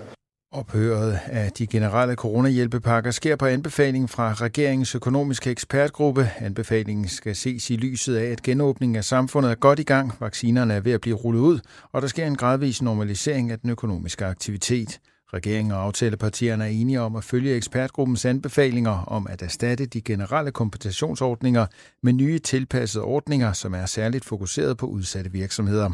[0.51, 6.29] Ophøret af de generelle coronahjælpepakker sker på anbefaling fra regeringens økonomiske ekspertgruppe.
[6.37, 10.73] Anbefalingen skal ses i lyset af, at genåbningen af samfundet er godt i gang, vaccinerne
[10.73, 11.59] er ved at blive rullet ud,
[11.91, 14.99] og der sker en gradvis normalisering af den økonomiske aktivitet.
[15.33, 20.51] Regeringen og aftalepartierne er enige om at følge ekspertgruppens anbefalinger om at erstatte de generelle
[20.51, 21.65] kompensationsordninger
[22.03, 25.89] med nye tilpassede ordninger, som er særligt fokuseret på udsatte virksomheder.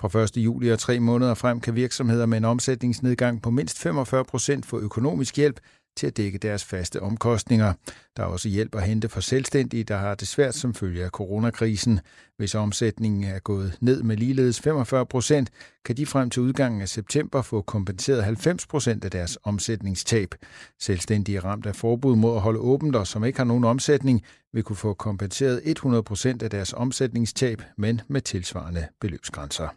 [0.00, 0.36] Fra 1.
[0.36, 4.80] juli og tre måneder frem kan virksomheder med en omsætningsnedgang på mindst 45 procent få
[4.80, 5.60] økonomisk hjælp
[6.00, 7.72] til at dække deres faste omkostninger.
[8.16, 11.10] Der er også hjælp at hente for selvstændige, der har det svært som følge af
[11.10, 12.00] coronakrisen.
[12.36, 15.50] Hvis omsætningen er gået ned med ligeledes 45 procent,
[15.84, 20.34] kan de frem til udgangen af september få kompenseret 90 procent af deres omsætningstab.
[20.78, 24.62] Selvstændige ramt af forbud mod at holde åbent og som ikke har nogen omsætning, vil
[24.62, 29.68] kunne få kompenseret 100 procent af deres omsætningstab, men med tilsvarende beløbsgrænser.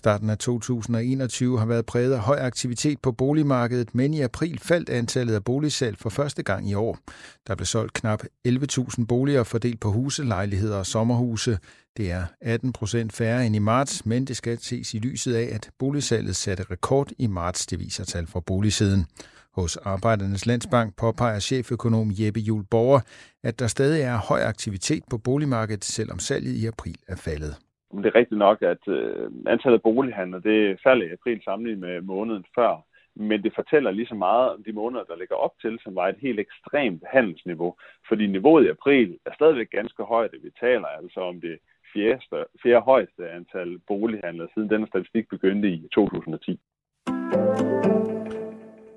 [0.00, 4.88] Starten af 2021 har været præget af høj aktivitet på boligmarkedet, men i april faldt
[4.88, 6.98] antallet af boligsalg for første gang i år.
[7.46, 11.58] Der blev solgt knap 11.000 boliger fordelt på huse, lejligheder og sommerhuse.
[11.96, 15.48] Det er 18 procent færre end i marts, men det skal ses i lyset af,
[15.52, 19.06] at boligsalget satte rekord i marts, det viser tal fra boligsiden.
[19.54, 23.00] Hos Arbejdernes Landsbank påpeger cheføkonom Jeppe Juhl Borger,
[23.42, 27.56] at der stadig er høj aktivitet på boligmarkedet, selvom salget i april er faldet.
[27.92, 32.00] Det er rigtigt nok, at øh, antallet af bolighandler det falder i april sammenlignet med
[32.00, 32.84] måneden før.
[33.16, 36.08] Men det fortæller lige så meget om de måneder, der ligger op til, som var
[36.08, 37.74] et helt ekstremt handelsniveau.
[38.08, 40.34] Fordi niveauet i april er stadigvæk ganske højt.
[40.42, 41.58] Vi taler altså om det
[41.92, 46.60] fjerde, fjerde højeste antal bolighandler, siden denne statistik begyndte i 2010.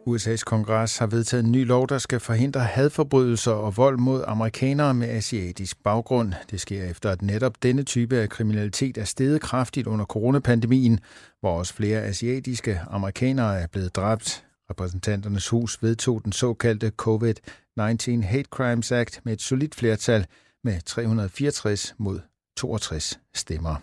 [0.08, 4.94] USA's kongres har vedtaget en ny lov, der skal forhindre hadforbrydelser og vold mod amerikanere
[4.94, 6.34] med asiatisk baggrund.
[6.52, 11.00] Det sker efter, at netop denne type af kriminalitet er steget kraftigt under coronapandemien,
[11.40, 14.46] hvor også flere asiatiske amerikanere er blevet dræbt.
[14.70, 20.26] Repræsentanternes hus vedtog den såkaldte COVID-19 Hate Crimes Act med et solidt flertal
[20.64, 22.20] med 364 mod
[22.58, 23.76] 62 stemmer.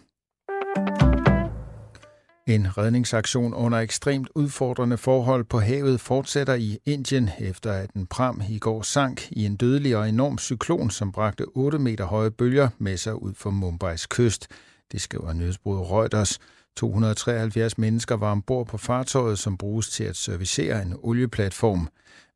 [2.51, 8.43] En redningsaktion under ekstremt udfordrende forhold på havet fortsætter i Indien, efter at en pram
[8.49, 12.69] i går sank i en dødelig og enorm cyklon, som bragte 8 meter høje bølger
[12.79, 14.49] med sig ud for Mumbais kyst.
[14.93, 16.39] Det skriver nyhedsbruget Reuters.
[16.77, 21.89] 273 mennesker var ombord på fartøjet, som bruges til at servicere en olieplatform.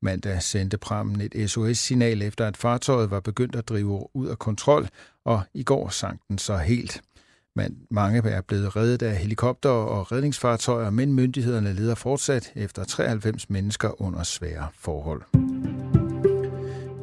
[0.03, 4.89] Mandag sendte prammen et SOS-signal efter, at fartøjet var begyndt at drive ud af kontrol,
[5.25, 7.03] og i går sank den så helt.
[7.57, 13.51] Men mange er blevet reddet af helikopter og redningsfartøjer, men myndighederne leder fortsat efter 93
[13.51, 15.23] mennesker under svære forhold.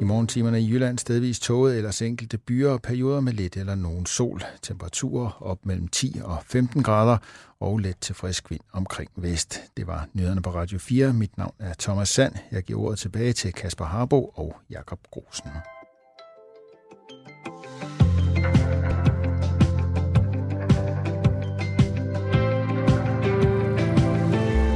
[0.00, 4.06] I morgentimerne i Jylland stedvis tåget eller enkelte byer og perioder med lidt eller nogen
[4.06, 4.42] sol.
[4.62, 7.18] Temperaturer op mellem 10 og 15 grader
[7.60, 9.60] og let til frisk vind omkring vest.
[9.76, 11.12] Det var nyhederne på Radio 4.
[11.12, 12.34] Mit navn er Thomas Sand.
[12.50, 15.50] Jeg giver ordet tilbage til Kasper Harbo og Jakob Grosen.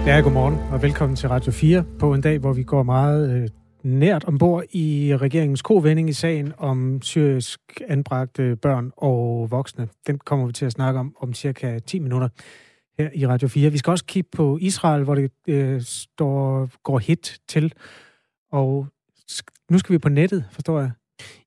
[0.06, 3.48] Ja, godmorgen og velkommen til Radio 4 på en dag, hvor vi går meget øh,
[3.82, 9.88] nært ombord i regeringens kovending i sagen om syrisk anbragte børn og voksne.
[10.06, 12.28] Den kommer vi til at snakke om om cirka 10 minutter
[12.98, 13.70] her i Radio 4.
[13.70, 17.72] Vi skal også kigge på Israel, hvor det øh, står, går hit til.
[18.52, 18.86] Og
[19.70, 20.90] nu skal vi på nettet, forstår jeg.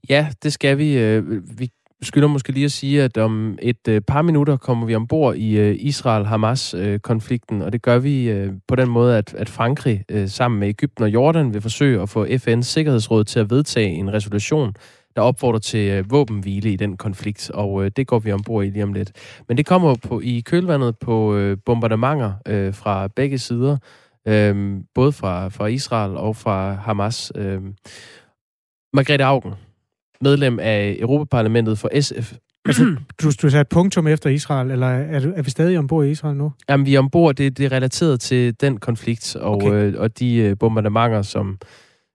[0.10, 0.98] Ja, det skal vi.
[0.98, 1.70] Øh, vi
[2.02, 5.60] skylder måske lige at sige, at om et øh, par minutter kommer vi ombord i
[5.60, 10.30] øh, Israel-Hamas-konflikten, øh, og det gør vi øh, på den måde, at, at Frankrig øh,
[10.30, 14.14] sammen med Ægypten og Jordan vil forsøge at få FN's Sikkerhedsråd til at vedtage en
[14.14, 14.74] resolution,
[15.16, 18.84] der opfordrer til øh, våbenhvile i den konflikt, og det går vi ombord i lige
[18.84, 19.12] om lidt.
[19.48, 22.34] Men det kommer på i kølvandet på bombardementer
[22.74, 23.78] fra begge sider,
[24.96, 27.32] både fra, fra Israel og fra Hamas.
[28.94, 29.54] Margrethe Augen,
[30.22, 32.34] medlem af Europaparlamentet for SF.
[32.66, 36.38] Altså, du, du sagde punktum efter Israel, eller er, er vi stadig ombord i Israel
[36.38, 36.52] nu?
[36.70, 37.36] Jamen, vi er ombord.
[37.36, 39.72] Det, det er relateret til den konflikt og, okay.
[39.72, 41.58] øh, og de øh, bombardementer, som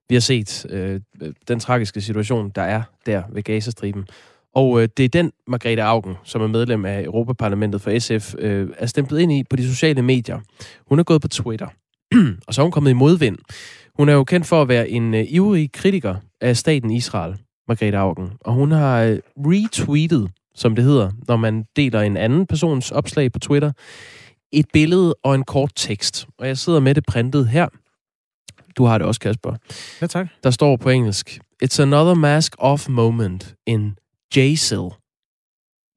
[0.09, 0.99] Vi har set øh,
[1.47, 4.07] den tragiske situation, der er der ved Gazastriben.
[4.55, 8.69] Og øh, det er den, Margrethe Augen, som er medlem af Europaparlamentet for SF, øh,
[8.77, 10.39] er stemplet ind i på de sociale medier.
[10.87, 11.67] Hun er gået på Twitter,
[12.47, 13.37] og så er hun kommet i modvind.
[13.97, 17.35] Hun er jo kendt for at være en øh, ivrig kritiker af staten Israel,
[17.67, 18.31] Margrethe Augen.
[18.41, 23.31] Og hun har øh, retweetet, som det hedder, når man deler en anden persons opslag
[23.31, 23.71] på Twitter,
[24.51, 26.27] et billede og en kort tekst.
[26.37, 27.67] Og jeg sidder med det printet her.
[28.77, 29.55] Du har det også, Kasper.
[30.01, 30.27] Ja, tak.
[30.43, 33.97] Der står på engelsk, It's another mask-off moment in
[34.35, 34.89] Jasil,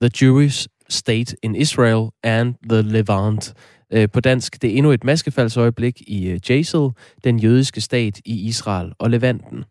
[0.03, 3.55] the Jewish state in Israel and the Levant.
[3.93, 6.89] Øh, på dansk, det er endnu et maskefaldsøjeblik i øh, Jasil,
[7.25, 9.65] den jødiske stat i Israel og Levanten.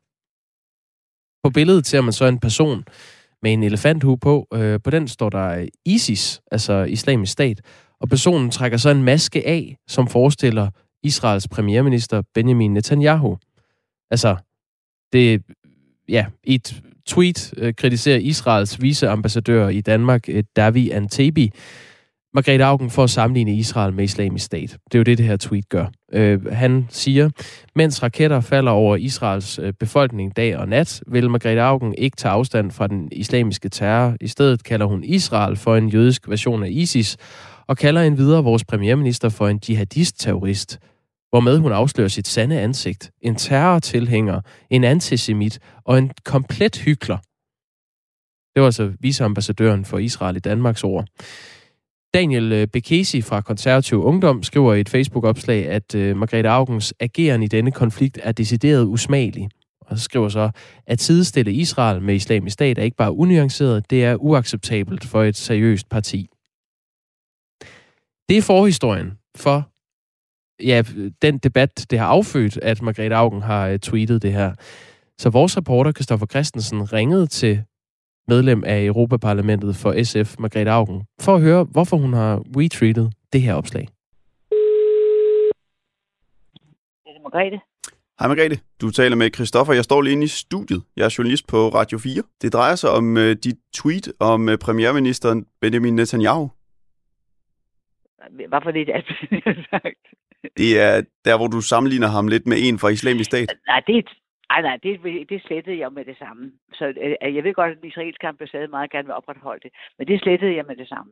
[1.44, 2.84] På billedet ser man så en person
[3.42, 4.48] med en elefanthue på.
[4.54, 7.62] Øh, på den står der ISIS, altså islamisk stat,
[8.00, 10.70] og personen trækker så en maske af, som forestiller
[11.04, 13.38] Israels premierminister Benjamin Netanyahu.
[14.12, 14.36] Altså,
[15.14, 15.42] det,
[16.10, 21.52] ja, i et tweet øh, kritiserer Israels viceambassadør i Danmark, øh, Davi Antebi,
[22.38, 24.78] Margrethe Augen for at sammenligne Israel med islamisk stat.
[24.92, 25.86] Det er jo det, det her tweet gør.
[26.14, 27.30] Øh, han siger,
[27.76, 32.32] mens raketter falder over Israels øh, befolkning dag og nat, vil Margrethe Augen ikke tage
[32.32, 34.16] afstand fra den islamiske terror.
[34.22, 37.18] I stedet kalder hun Israel for en jødisk version af ISIS,
[37.68, 40.80] og kalder endvidere vores premierminister for en jihadist-terrorist
[41.30, 43.12] hvormed hun afslører sit sande ansigt.
[43.22, 47.18] En terrortilhænger, en antisemit og en komplet hykler.
[48.56, 51.06] Det var altså viceambassadøren for Israel i Danmarks ord.
[52.18, 57.44] Daniel øh, Bekesi fra Konservativ Ungdom skriver i et Facebook-opslag, at øh, Margrethe Augens ageren
[57.44, 59.50] i denne konflikt er decideret usmagelig.
[59.82, 60.50] Og så skriver så,
[60.88, 65.36] at sidestille Israel med islamisk stat er ikke bare unuanceret, det er uacceptabelt for et
[65.36, 66.30] seriøst parti.
[68.30, 69.70] Det er forhistorien for
[70.64, 70.84] ja,
[71.22, 74.54] den debat, det har affødt, at Margrethe Augen har øh, tweetet det her.
[75.18, 77.64] Så vores reporter, Christoffer Christensen, ringede til
[78.28, 83.42] medlem af Europaparlamentet for SF, Margrethe Augen, for at høre, hvorfor hun har retweetet det
[83.42, 83.88] her opslag.
[87.06, 87.60] Det er Margrethe.
[88.20, 89.74] Hej Margrethe, du taler med Christoffer.
[89.74, 90.84] Jeg står lige inde i studiet.
[90.96, 92.24] Jeg er journalist på Radio 4.
[92.42, 96.52] Det drejer sig om uh, dit tweet om uh, premierministeren Benjamin Netanyahu.
[98.50, 99.06] Hvorfor det er det,
[99.70, 100.04] sagt?
[100.58, 103.54] Det er der, hvor du sammenligner ham lidt med en fra islamisk stat.
[103.68, 104.10] Nej, det,
[104.50, 106.52] ej, nej, det, det slettede jeg med det samme.
[106.74, 110.08] Så øh, jeg ved godt, at den israelske ambassade meget gerne vil opretholde det, men
[110.08, 111.12] det slettede jeg med det samme.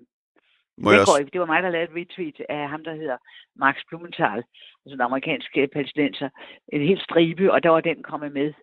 [0.77, 1.29] Må det, også...
[1.33, 3.17] det var mig, der lavede et retweet af ham, der hedder
[3.55, 4.43] Max Blumenthal,
[4.83, 6.29] altså en amerikansk palæstinenser.
[6.73, 8.53] En helt stribe, og der var den kommet med.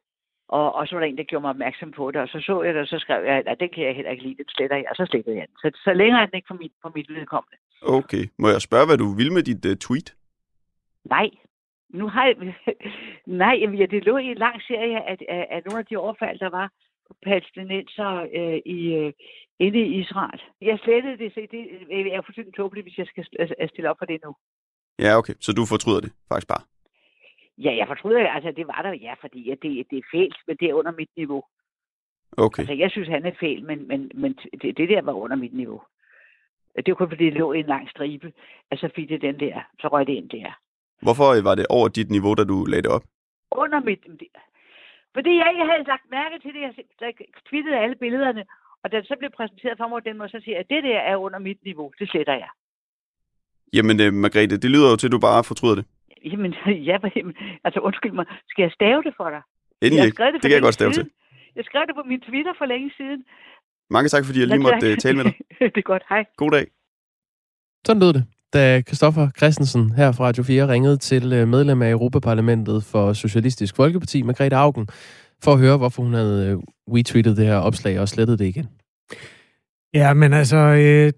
[0.49, 2.63] Og, og så var der en, der gjorde mig opmærksom på det, og så så
[2.63, 4.77] jeg det, og så skrev jeg, at den kan jeg heller ikke lide, den sletter
[4.77, 5.57] jeg, og så slettede jeg den.
[5.57, 7.57] Så, så længere er den ikke på mit, på mit vedkommende.
[7.83, 8.25] Okay.
[8.39, 10.09] Må jeg spørge, hvad du vil med dit uh, tweet?
[11.05, 11.29] Nej.
[11.93, 12.55] Nu har jeg...
[13.43, 16.39] Nej, ja, det lå i en lang serie af, af, af nogle af de overfald,
[16.39, 16.71] der var
[17.09, 19.13] på palæstinenser øh, i, øh,
[19.59, 20.43] inde i Israel.
[20.61, 23.25] Jeg slettede det, så det jeg er fuldstændig tåbeligt, hvis jeg skal
[23.69, 24.35] stille op for det nu.
[24.99, 25.35] Ja, okay.
[25.41, 26.65] Så du fortryder det faktisk bare?
[27.59, 30.71] Ja, jeg fortryder altså det var der, ja, fordi det, det er fælt, men det
[30.71, 31.43] er under mit niveau.
[32.37, 32.61] Okay.
[32.63, 35.55] Altså, jeg synes, han er fæl, men, men, men det, det der var under mit
[35.55, 35.83] niveau.
[36.77, 38.33] Det var kun fordi, det lå i en lang stribe,
[38.71, 40.53] altså fik det den der, så røg det ind der.
[41.05, 43.05] Hvorfor var det over dit niveau, da du lagde det op?
[43.63, 44.03] Under mit...
[45.17, 46.61] Fordi jeg ikke havde lagt mærke til det.
[47.01, 47.15] Jeg
[47.49, 48.45] twittede alle billederne,
[48.83, 50.99] og da det så blev præsenteret for mig, den må så sige, at det der
[51.11, 51.93] er under mit niveau.
[51.99, 52.51] Det sletter jeg.
[53.77, 55.85] Jamen, uh, Margrethe, det lyder jo til, at du bare fortryder det.
[56.31, 56.55] Jamen,
[56.91, 57.35] ja, jamen,
[57.65, 58.27] altså undskyld mig.
[58.51, 59.43] Skal jeg stave det for dig?
[59.83, 60.25] Endelig ikke.
[60.25, 61.09] Det, det kan jeg godt stave siden.
[61.09, 61.15] til.
[61.57, 63.25] Jeg skrev det på min Twitter for længe siden.
[63.91, 65.35] Mange tak, fordi jeg lige måtte uh, tale med dig.
[65.75, 66.05] det er godt.
[66.09, 66.25] Hej.
[66.37, 66.67] God dag.
[67.87, 71.91] Sådan lød det da Christoffer Christensen her fra Radio 4 ringede til øh, medlem af
[71.91, 74.89] Europaparlamentet for Socialistisk Folkeparti, Margrethe Augen,
[75.43, 78.69] for at høre, hvorfor hun havde øh, retweetet det her opslag og slettet det igen.
[79.95, 81.13] Ja, men altså, øh,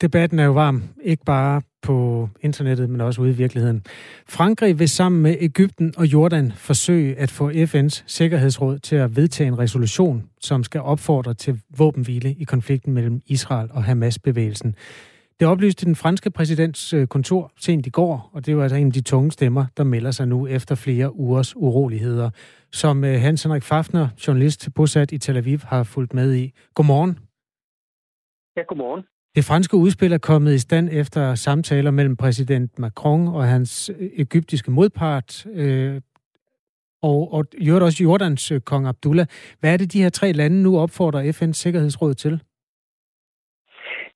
[0.00, 0.82] debatten er jo varm.
[1.02, 3.84] Ikke bare på internettet, men også ude i virkeligheden.
[4.28, 9.48] Frankrig vil sammen med Ægypten og Jordan forsøge at få FN's Sikkerhedsråd til at vedtage
[9.48, 14.74] en resolution, som skal opfordre til våbenhvile i konflikten mellem Israel og Hamas-bevægelsen.
[15.40, 18.86] Det oplyste den franske præsidents øh, kontor sent i går, og det var altså en
[18.86, 22.30] af de tunge stemmer, der melder sig nu efter flere ugers uroligheder,
[22.72, 26.52] som øh, Hans Henrik Fafner, journalist bosat i Tel Aviv, har fulgt med i.
[26.74, 27.18] Godmorgen.
[28.56, 29.02] Ja, godmorgen.
[29.36, 34.10] Det franske udspil er kommet i stand efter samtaler mellem præsident Macron og hans øh,
[34.16, 36.00] egyptiske modpart, øh,
[37.02, 37.46] og, og
[37.80, 39.26] også Jordans kong Abdullah.
[39.60, 42.42] Hvad er det, de her tre lande nu opfordrer FN's Sikkerhedsråd til?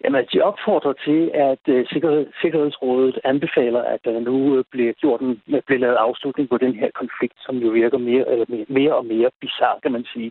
[0.04, 5.20] Jamen, de opfordrer til, at øh, Sikkerhed, Sikkerhedsrådet anbefaler, at der nu øh, bliver gjort
[5.20, 9.06] en, bliver lavet afslutning på den her konflikt, som jo virker mere, eller mere og
[9.06, 10.30] mere bizarre, kan man sige.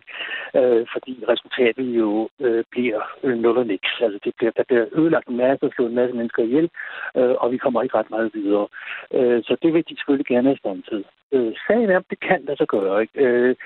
[0.56, 3.92] Øh, fordi resultatet jo øh, bliver øh, nul og niks.
[4.00, 6.70] Altså, det bliver, der bliver ødelagt en masse og slået en masse mennesker ihjel,
[7.16, 8.66] øh, og vi kommer ikke ret meget videre.
[9.14, 11.04] Øh, så det vil de selvfølgelig gerne have stand til.
[11.32, 13.00] Øh, sagen er, at det kan der så gøre.
[13.02, 13.20] Ikke?
[13.24, 13.56] Øh,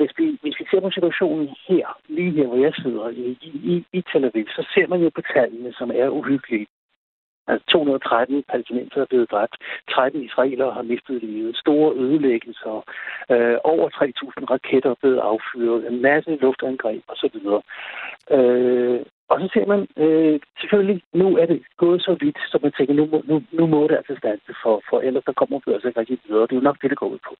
[0.00, 3.38] hvis vi, hvis vi ser på situationen her, lige her, hvor jeg sidder i,
[3.72, 6.66] i, i Tel Aviv, så ser man jo på tallene, som er uhyggelige.
[7.48, 9.56] Altså 213 palæstinenser er blevet dræbt,
[9.90, 12.74] 13 israelere har mistet livet, store ødelæggelser,
[13.30, 17.36] øh, over 3.000 raketter er blevet affyret, en masse luftangreb osv.
[18.36, 22.72] Øh, og så ser man, øh, selvfølgelig, nu er det gået så vidt, så man
[22.72, 25.88] tænker, nu nu, nu må det altså stande for, for ellers der kommer vi altså
[25.88, 26.46] ikke rigtig videre.
[26.46, 27.34] Det er jo nok det, det går ud på.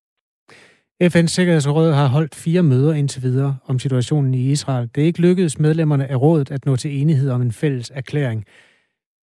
[1.03, 4.91] FN's Sikkerhedsråd har holdt fire møder indtil videre om situationen i Israel.
[4.95, 8.45] Det er ikke lykkedes medlemmerne af rådet at nå til enighed om en fælles erklæring.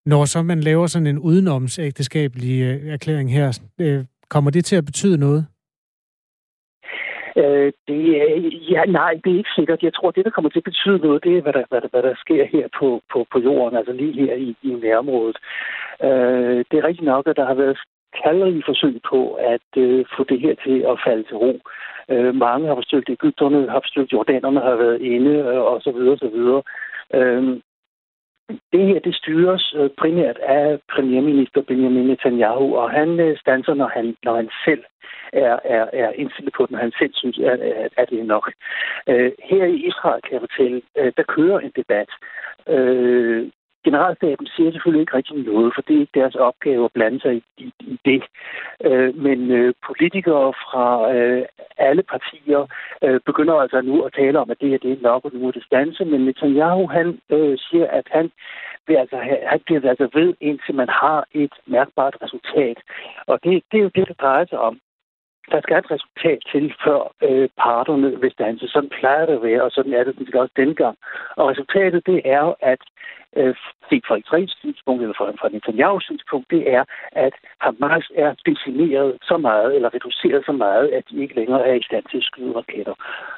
[0.06, 4.84] Når så man laver sådan en udenomsægteskabelig øh, erklæring her, øh, kommer det til at
[4.84, 5.46] betyde noget?
[7.36, 8.00] Øh, det,
[8.70, 9.82] ja, nej, det er ikke sikkert.
[9.82, 11.88] Jeg tror, det, der kommer til at betyde noget, det er, hvad der, hvad der,
[11.90, 15.36] hvad der sker her på, på, på jorden, altså lige her i, i nærområdet.
[16.02, 17.78] Øh, det er rigtigt nok, at der har været
[18.22, 21.60] talrige forsøg på at øh, få det her til at falde til ro.
[22.08, 26.18] Øh, mange har forsøgt, Ægypterne har forsøgt, Jordanerne har været inde, øh, og så videre,
[26.18, 26.62] så videre.
[27.14, 27.60] Øh,
[28.72, 33.88] det her, det styres øh, primært af premierminister Benjamin Netanyahu, og han øh, stanser, når
[33.88, 34.84] han, når han selv
[35.32, 38.52] er, er, er indstillet på den, han selv synes, at, at, at det er nok.
[39.08, 42.10] Øh, her i Israel, kan jeg fortælle, øh, der kører en debat.
[42.68, 43.50] Øh,
[43.84, 47.34] generalstaben siger selvfølgelig ikke rigtig noget, for det er ikke deres opgave at blande sig
[47.36, 48.22] i, i, i det.
[48.84, 51.44] Øh, men øh, politikere fra øh,
[51.76, 52.66] alle partier
[53.04, 55.46] øh, begynder altså nu at tale om, at det her det er nok, og nu
[55.48, 56.04] er det stanse.
[56.04, 58.30] Men Netanyahu, han øh, siger, at han
[58.86, 62.78] vil altså have, han bliver altså ved, indtil man har et mærkbart resultat.
[63.26, 64.80] Og det, det er jo det, det drejer sig om
[65.52, 68.68] der skal et resultat til, før øh, parterne vil danse.
[68.68, 70.96] Sådan plejer det at være, og sådan er det også dengang.
[71.36, 72.80] Og resultatet, det er jo, at
[73.36, 73.54] øh,
[73.90, 79.18] set fra Israels synspunkt, eller fra, fra Netanyahu's synspunkt, det er, at Hamas er decimeret
[79.22, 82.28] så meget, eller reduceret så meget, at de ikke længere er i stand til at
[82.30, 82.94] skyde raketter.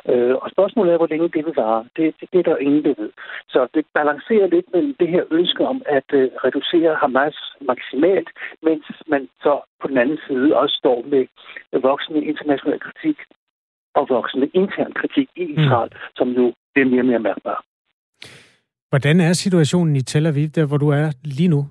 [0.08, 1.84] Øh, og spørgsmålet er, hvor længe det vil vare.
[1.96, 3.10] Det, det, det er der ingen, der ved.
[3.48, 8.28] Så det balancerer lidt mellem det her ønske om at øh, reducere Hamas maksimalt,
[8.62, 11.24] mens man så på den anden side også står med
[11.88, 13.18] voksende international kritik
[13.98, 15.98] og voksende intern kritik i Israel, mm.
[16.16, 17.58] som jo bliver mere og mere mærkbar.
[18.90, 21.66] Hvordan er situationen i Tel Aviv, der hvor du er lige nu?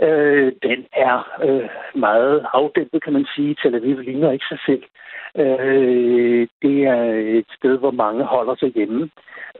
[0.00, 3.56] Øh, den er øh, meget afdæmpet, kan man sige.
[3.62, 4.82] Tel Aviv ligner ikke sig selv.
[5.36, 7.02] Øh, det er
[7.38, 9.10] et sted, hvor mange holder sig hjemme.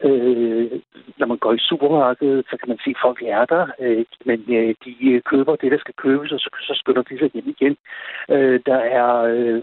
[0.02, 0.70] Øh,
[1.18, 4.44] når man går i supermarkedet, så kan man se, at folk er der, øh, men
[4.48, 7.48] øh, de øh, køber det, der skal købes, og så, så skynder de sig hjem
[7.48, 7.76] igen.
[8.30, 9.62] Øh, der er øh,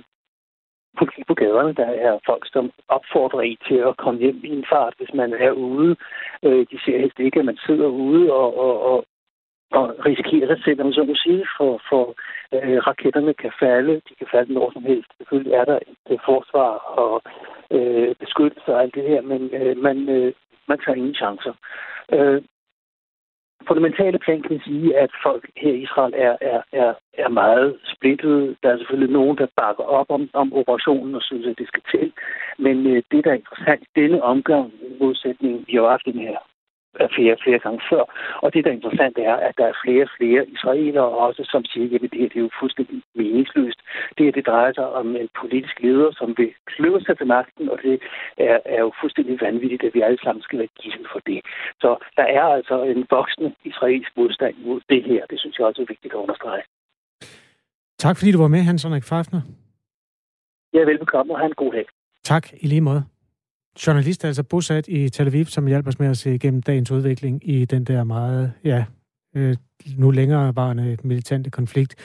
[0.98, 1.74] politi på gaderne.
[1.74, 5.34] Der er folk, som opfordrer en til at komme hjem i en fart, hvis man
[5.34, 5.96] er ude.
[6.44, 9.06] Øh, de ser helst ikke, at man sidder ude og, og, og,
[9.76, 12.04] og risikerer sig selv, om så må sige, for, for
[12.56, 13.94] øh, raketterne kan falde.
[14.08, 15.10] De kan falde når som helst.
[15.18, 16.72] Selvfølgelig er der et øh, forsvar
[17.04, 17.22] og
[17.72, 20.34] øh, beskyttelse og alt det her, men øh, man, øh,
[20.68, 21.54] man tager ingen chancer.
[22.14, 22.42] Øh,
[23.68, 27.78] fundamentale plan kan man sige, at folk her i Israel er, er, er, er meget
[27.94, 28.58] splittet.
[28.64, 31.84] Der er selvfølgelig nogen, der bakker op om, om operationen og synes, at det skal
[31.92, 32.14] til.
[32.58, 36.38] Men øh, det, der er interessant i denne omgang, modsætning, vi har haft den her
[37.16, 38.04] flere, flere gange før.
[38.44, 41.66] Og det, der er interessant, er, at der er flere og flere israelere også, som
[41.66, 43.80] siger, at det her det er jo fuldstændig meningsløst.
[44.16, 47.70] Det her, det drejer sig om en politisk leder, som vil kløve sig til magten,
[47.70, 47.96] og det
[48.38, 51.40] er, er jo fuldstændig vanvittigt, at vi alle sammen skal være gissel for det.
[51.84, 55.26] Så der er altså en voksende israelsk modstand mod det her.
[55.30, 56.64] Det synes jeg også er vigtigt at understrege.
[57.98, 59.42] Tak fordi du var med, Hans Henrik Pfeiffer.
[60.74, 61.86] Ja, velbekomme, og have en god dag.
[62.24, 63.04] Tak, i lige måde
[63.88, 67.50] journalist, altså bosat i Tel Aviv, som hjælper os med at se igennem dagens udvikling
[67.50, 68.86] i den der meget, ja,
[69.36, 69.56] øh,
[69.98, 71.96] nu længerevarende militante konflikt.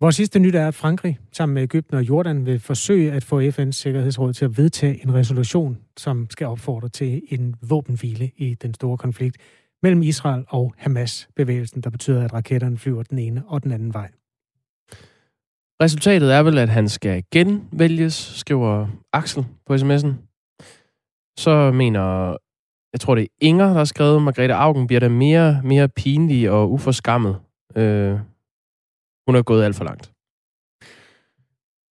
[0.00, 3.40] Vores sidste nyt er, at Frankrig sammen med Ægypten og Jordan vil forsøge at få
[3.40, 8.74] FN's Sikkerhedsråd til at vedtage en resolution, som skal opfordre til en våbenhvile i den
[8.74, 9.36] store konflikt
[9.82, 14.10] mellem Israel og Hamas-bevægelsen, der betyder, at raketterne flyver den ene og den anden vej.
[15.82, 20.31] Resultatet er vel, at han skal genvælges, skriver Axel på sms'en.
[21.38, 22.36] Så mener,
[22.92, 26.50] jeg tror det er Inger, der har skrevet, Margrethe Augen bliver der mere, mere pinlig
[26.50, 27.40] og uforskammet.
[27.76, 28.18] Øh,
[29.26, 30.12] hun er gået alt for langt.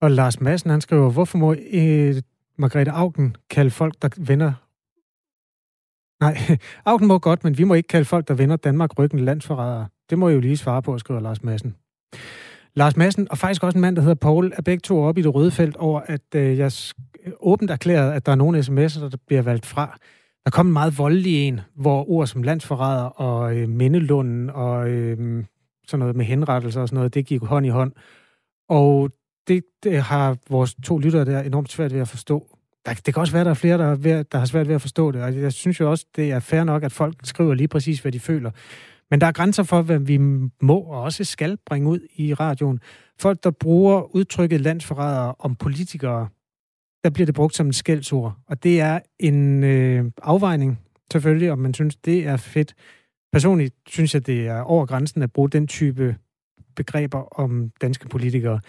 [0.02, 2.16] Og Lars Madsen, han skriver, hvorfor må øh,
[2.58, 4.54] Margrethe Augen kalde folk, der vender
[6.22, 6.38] Nej,
[6.86, 9.88] Augen må godt, men vi må ikke kalde folk, der vender Danmark ryggen landsforrædere.
[10.10, 11.76] Det må jeg jo lige svare på, skriver Lars Madsen.
[12.76, 15.24] Lars Madsen, og faktisk også en mand, der hedder Paul, er begge to oppe i
[15.24, 16.72] det røde felt over, at øh, jeg
[17.40, 20.00] åbent erklæret, at der er nogle sms'er, der bliver valgt fra.
[20.46, 25.44] Der kom en meget voldelig en, hvor ord som landsforræder og øh, mindelunden og øh,
[25.88, 27.92] sådan noget med henrettelser og sådan noget, det gik hånd i hånd.
[28.70, 29.12] Og
[29.48, 32.58] det, det har vores to lyttere der enormt svært ved at forstå.
[32.86, 34.68] Der, det kan også være, at der er flere, der, er ved, der har svært
[34.68, 35.24] ved at forstå det.
[35.24, 38.12] Og jeg synes jo også, det er fair nok, at folk skriver lige præcis, hvad
[38.12, 38.52] de føler.
[39.12, 40.18] Men der er grænser for, hvad vi
[40.62, 42.80] må og også skal bringe ud i radioen.
[43.20, 46.28] Folk, der bruger udtrykket landsforrædere om politikere,
[47.04, 48.38] der bliver det brugt som et skældsord.
[48.48, 50.80] Og det er en øh, afvejning,
[51.12, 52.74] selvfølgelig, om man synes, det er fedt.
[53.32, 56.16] Personligt synes jeg, det er over grænsen at bruge den type
[56.76, 58.60] begreber om danske politikere.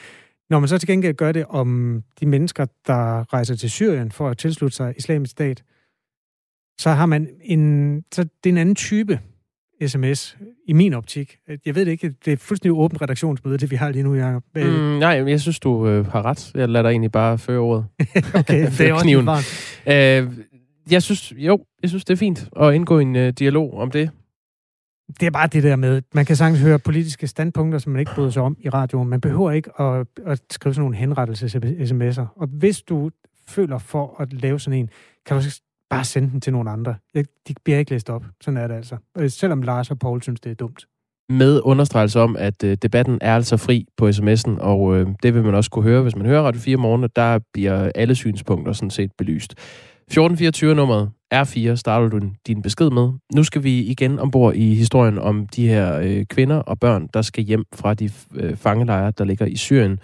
[0.51, 4.29] Når man så til gengæld gør det om de mennesker, der rejser til Syrien for
[4.29, 5.65] at tilslutte sig islamisk stat,
[6.81, 9.21] så har man en, så det er en anden type
[9.89, 10.37] sms
[10.69, 11.37] i min optik.
[11.67, 14.43] Jeg ved det ikke, det er fuldstændig åbent redaktionsmøde, det vi har lige nu, Jacob.
[14.55, 16.51] Mm, nej, jeg synes, du øh, har ret.
[16.55, 17.87] Jeg lader dig egentlig bare føre ordet.
[18.35, 19.29] okay, det er også kniven.
[19.87, 20.45] Øh,
[20.91, 24.11] jeg synes, jo, jeg synes, det er fint at indgå en uh, dialog om det.
[25.21, 28.13] Det er bare det der med, man kan sagtens høre politiske standpunkter, som man ikke
[28.15, 29.09] bryder sig om i radioen.
[29.09, 32.27] Man behøver ikke at, at skrive sådan nogle henrettelses-sms'er.
[32.37, 33.11] Og hvis du
[33.49, 34.91] føler for at lave sådan en,
[35.27, 35.43] kan du
[35.95, 36.95] bare sende den til nogle andre.
[37.15, 38.25] Jeg, de bliver ikke læst op.
[38.41, 38.97] Sådan er det altså.
[39.29, 40.87] Selvom Lars og Paul synes, det er dumt.
[41.29, 45.45] Med understregelse om, at øh, debatten er altså fri på sms'en, og øh, det vil
[45.45, 48.91] man også kunne høre, hvis man hører Radio 4 morgen, der bliver alle synspunkter sådan
[48.91, 49.55] set belyst.
[50.13, 53.13] 1424-nummeret R4 starter du din besked med.
[53.35, 57.23] Nu skal vi igen ombord i historien om de her øh, kvinder og børn, der
[57.23, 59.99] skal hjem fra de øh, fangelejre, der ligger i Syrien,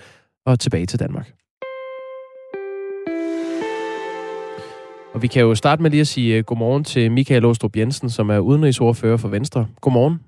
[0.46, 1.32] og tilbage til Danmark.
[5.18, 8.10] Og vi kan jo starte med lige at sige uh, godmorgen til Michael Åstrup Jensen,
[8.10, 9.66] som er udenrigsordfører for Venstre.
[9.80, 10.20] Godmorgen.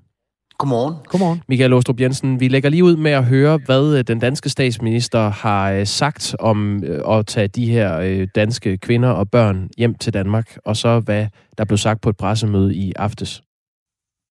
[0.59, 0.95] Godmorgen.
[1.05, 1.43] Godmorgen.
[1.49, 5.29] Michael Åstrup Jensen, vi lægger lige ud med at høre, hvad uh, den danske statsminister
[5.29, 10.57] har uh, sagt om at tage de her danske kvinder og børn hjem til Danmark,
[10.65, 11.27] og så hvad
[11.59, 13.43] der blev sagt på et pressemøde i aftes.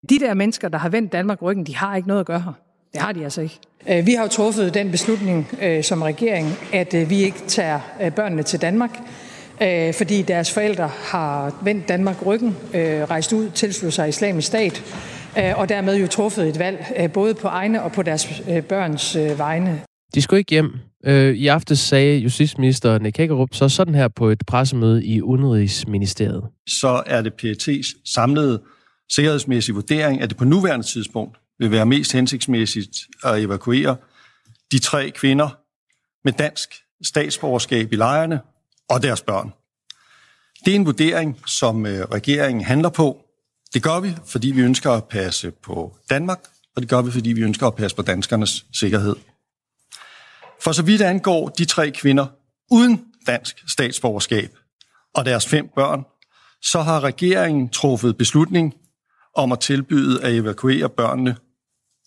[0.09, 2.53] De der mennesker, der har vendt Danmark ryggen, de har ikke noget at gøre her.
[2.93, 3.59] Det har de altså ikke.
[4.05, 5.47] Vi har jo truffet den beslutning
[5.81, 7.79] som regering, at vi ikke tager
[8.15, 8.99] børnene til Danmark
[9.61, 14.83] øh, fordi deres forældre har vendt Danmark ryggen, øh, rejst ud, tilsluttet sig islamisk stat,
[15.37, 18.63] øh, og dermed jo truffet et valg, øh, både på egne og på deres øh,
[18.63, 19.81] børns øh, vegne.
[20.15, 20.71] De skulle ikke hjem.
[21.05, 26.43] Øh, I aftes sagde justitsminister Nick Hækkerup så sådan her på et pressemøde i Udenrigsministeriet.
[26.67, 28.61] Så er det PET's samlede
[29.11, 33.95] sikkerhedsmæssige vurdering, at det på nuværende tidspunkt vil være mest hensigtsmæssigt at evakuere
[34.71, 35.49] de tre kvinder
[36.23, 36.69] med dansk
[37.03, 38.39] statsborgerskab i lejrene
[38.89, 39.53] og deres børn.
[40.65, 43.25] Det er en vurdering, som øh, regeringen handler på.
[43.73, 46.39] Det gør vi, fordi vi ønsker at passe på Danmark,
[46.75, 49.15] og det gør vi, fordi vi ønsker at passe på danskernes sikkerhed.
[50.61, 52.27] For så vidt angår de tre kvinder
[52.71, 54.57] uden dansk statsborgerskab
[55.15, 56.03] og deres fem børn,
[56.61, 58.73] så har regeringen truffet beslutning
[59.35, 61.35] om at tilbyde at evakuere børnene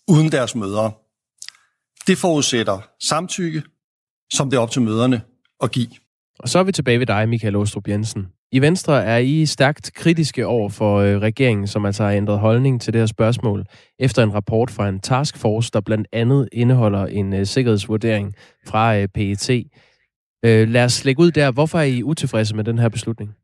[0.07, 0.91] uden deres mødre.
[2.07, 3.63] Det forudsætter samtykke,
[4.33, 5.21] som det er op til møderne
[5.63, 5.89] at give.
[6.39, 8.27] Og så er vi tilbage ved dig, Michael Åstrup Jensen.
[8.51, 12.81] I Venstre er I stærkt kritiske over for øh, regeringen, som altså har ændret holdning
[12.81, 13.65] til det her spørgsmål,
[13.99, 18.33] efter en rapport fra en taskforce, der blandt andet indeholder en øh, sikkerhedsvurdering
[18.67, 19.49] fra øh, PET.
[20.45, 21.51] Øh, lad os lægge ud der.
[21.51, 23.35] Hvorfor er I utilfredse med den her beslutning?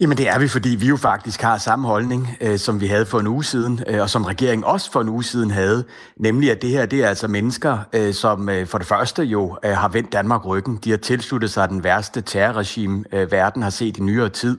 [0.00, 3.06] Jamen det er vi, fordi vi jo faktisk har samme holdning, øh, som vi havde
[3.06, 5.84] for en uge siden, øh, og som regeringen også for en uge siden havde,
[6.16, 9.56] nemlig at det her det er altså mennesker, øh, som øh, for det første jo
[9.64, 10.78] øh, har vendt Danmark ryggen.
[10.84, 14.58] De har tilsluttet sig den værste terrorregime, øh, verden har set i nyere tid,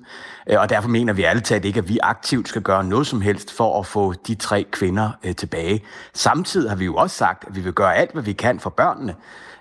[0.49, 3.21] øh, og derfor mener vi alle talt ikke, at vi aktivt skal gøre noget som
[3.21, 5.83] helst for at få de tre kvinder øh, tilbage.
[6.13, 8.69] Samtidig har vi jo også sagt, at vi vil gøre alt, hvad vi kan for
[8.69, 9.15] børnene,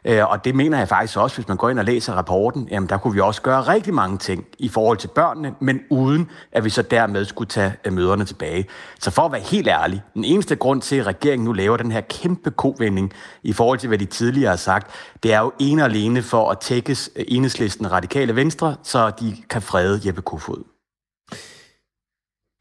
[0.08, 2.88] Øh, og det mener jeg faktisk også, hvis man går ind og læser rapporten, jamen
[2.88, 6.64] der kunne vi også gøre rigtig mange ting i forhold til børnene, men uden at
[6.64, 8.66] vi så dermed skulle tage øh, møderne tilbage.
[9.00, 11.92] Så for at være helt ærlig, den eneste grund til, at regeringen nu laver den
[11.92, 14.90] her kæmpe kovending i forhold til, hvad de tidligere har sagt,
[15.22, 19.36] det er jo en og alene for at tækkes øh, enhedslisten radikale venstre, så de
[19.50, 20.77] kan frede Jeppe Kofod.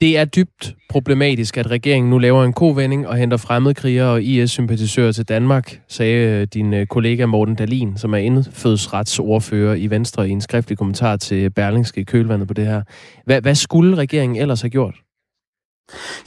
[0.01, 5.11] Det er dybt problematisk, at regeringen nu laver en kovending og henter fremmedkrigere og IS-sympatisører
[5.11, 10.31] til Danmark, sagde øh, din øh, kollega Morten Dalin, som er indfødsretsordfører i Venstre i
[10.31, 12.83] en skriftlig kommentar til Berlingske i kølvandet på det her.
[13.25, 14.95] Hvad, hvad skulle regeringen ellers have gjort?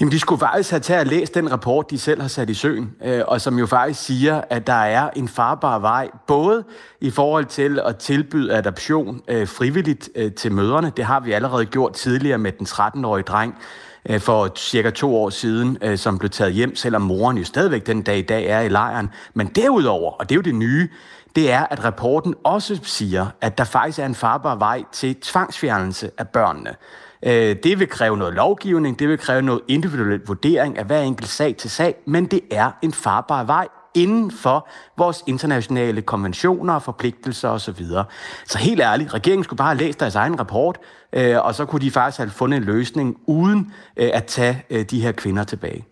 [0.01, 2.55] Jamen, de skulle faktisk have taget og læst den rapport, de selv har sat i
[2.55, 6.65] søen, øh, og som jo faktisk siger, at der er en farbar vej, både
[7.01, 10.93] i forhold til at tilbyde adoption øh, frivilligt øh, til mødrene.
[10.97, 13.59] Det har vi allerede gjort tidligere med den 13-årige dreng
[14.09, 17.87] øh, for cirka to år siden, øh, som blev taget hjem, selvom moren jo stadigvæk
[17.87, 19.11] den dag i dag er i lejren.
[19.35, 20.89] Men derudover, og det er jo det nye,
[21.37, 26.11] det er, at rapporten også siger, at der faktisk er en farbar vej til tvangsfjernelse
[26.19, 26.75] af børnene.
[27.27, 31.29] Øh, det vil kræve noget lovgivning, det vil kræve noget individuel vurdering af hver enkelt
[31.29, 34.69] sag til sag, men det er en farbar vej inden for
[34.99, 37.85] vores internationale konventioner og forpligtelser osv.
[38.47, 40.79] Så helt ærligt, regeringen skulle bare have læst deres egen rapport,
[41.13, 44.85] øh, og så kunne de faktisk have fundet en løsning uden øh, at tage øh,
[44.85, 45.85] de her kvinder tilbage.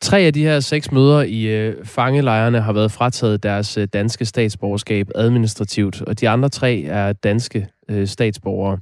[0.00, 4.24] Tre af de her seks mødre i øh, fangelejrene har været frataget deres øh, danske
[4.24, 8.78] statsborgerskab administrativt, og de andre tre er danske øh, statsborgere.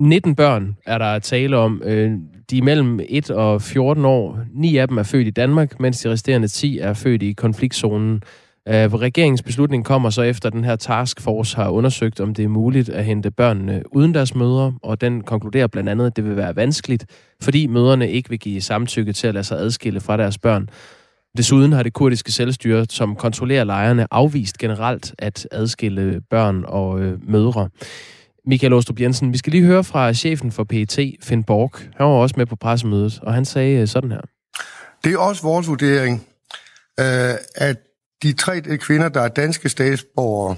[0.00, 1.82] 19 børn er der tale om.
[1.84, 2.12] Øh,
[2.50, 4.38] de er mellem 1 og 14 år.
[4.54, 8.22] Ni af dem er født i Danmark, mens de resterende 10 er født i konfliktzonen.
[8.68, 12.48] Øh, regeringens beslutning kommer så efter, at den her taskforce har undersøgt, om det er
[12.48, 16.36] muligt at hente børnene uden deres mødre, og den konkluderer blandt andet, at det vil
[16.36, 17.06] være vanskeligt,
[17.42, 20.68] fordi mødrene ikke vil give samtykke til at lade sig adskille fra deres børn.
[21.36, 27.30] Desuden har det kurdiske selvstyre, som kontrollerer lejrene, afvist generelt at adskille børn og øh,
[27.30, 27.68] mødre.
[28.46, 31.78] Michael Åstrup Jensen, vi skal lige høre fra chefen for PET, Finn Borg.
[31.78, 34.20] Han var også med på pressemødet, og han sagde øh, sådan her.
[35.04, 36.26] Det er også vores vurdering,
[37.00, 37.76] øh, at
[38.22, 40.56] de tre kvinder, der er danske statsborgere,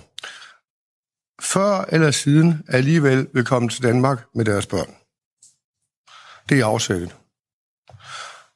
[1.43, 4.95] før eller siden alligevel vil komme til Danmark med deres børn.
[6.49, 7.17] Det er afsættet.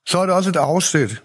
[0.08, 1.22] Så er det også et afsæt,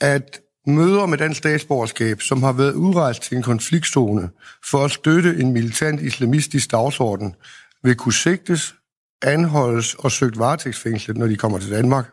[0.00, 4.30] at møder med dansk statsborgerskab, som har været udrejst til en konfliktzone
[4.70, 7.34] for at støtte en militant islamistisk dagsorden,
[7.82, 8.74] vil kunne sigtes,
[9.22, 12.10] anholdes og søgt varetægtsfængslet, når de kommer til Danmark.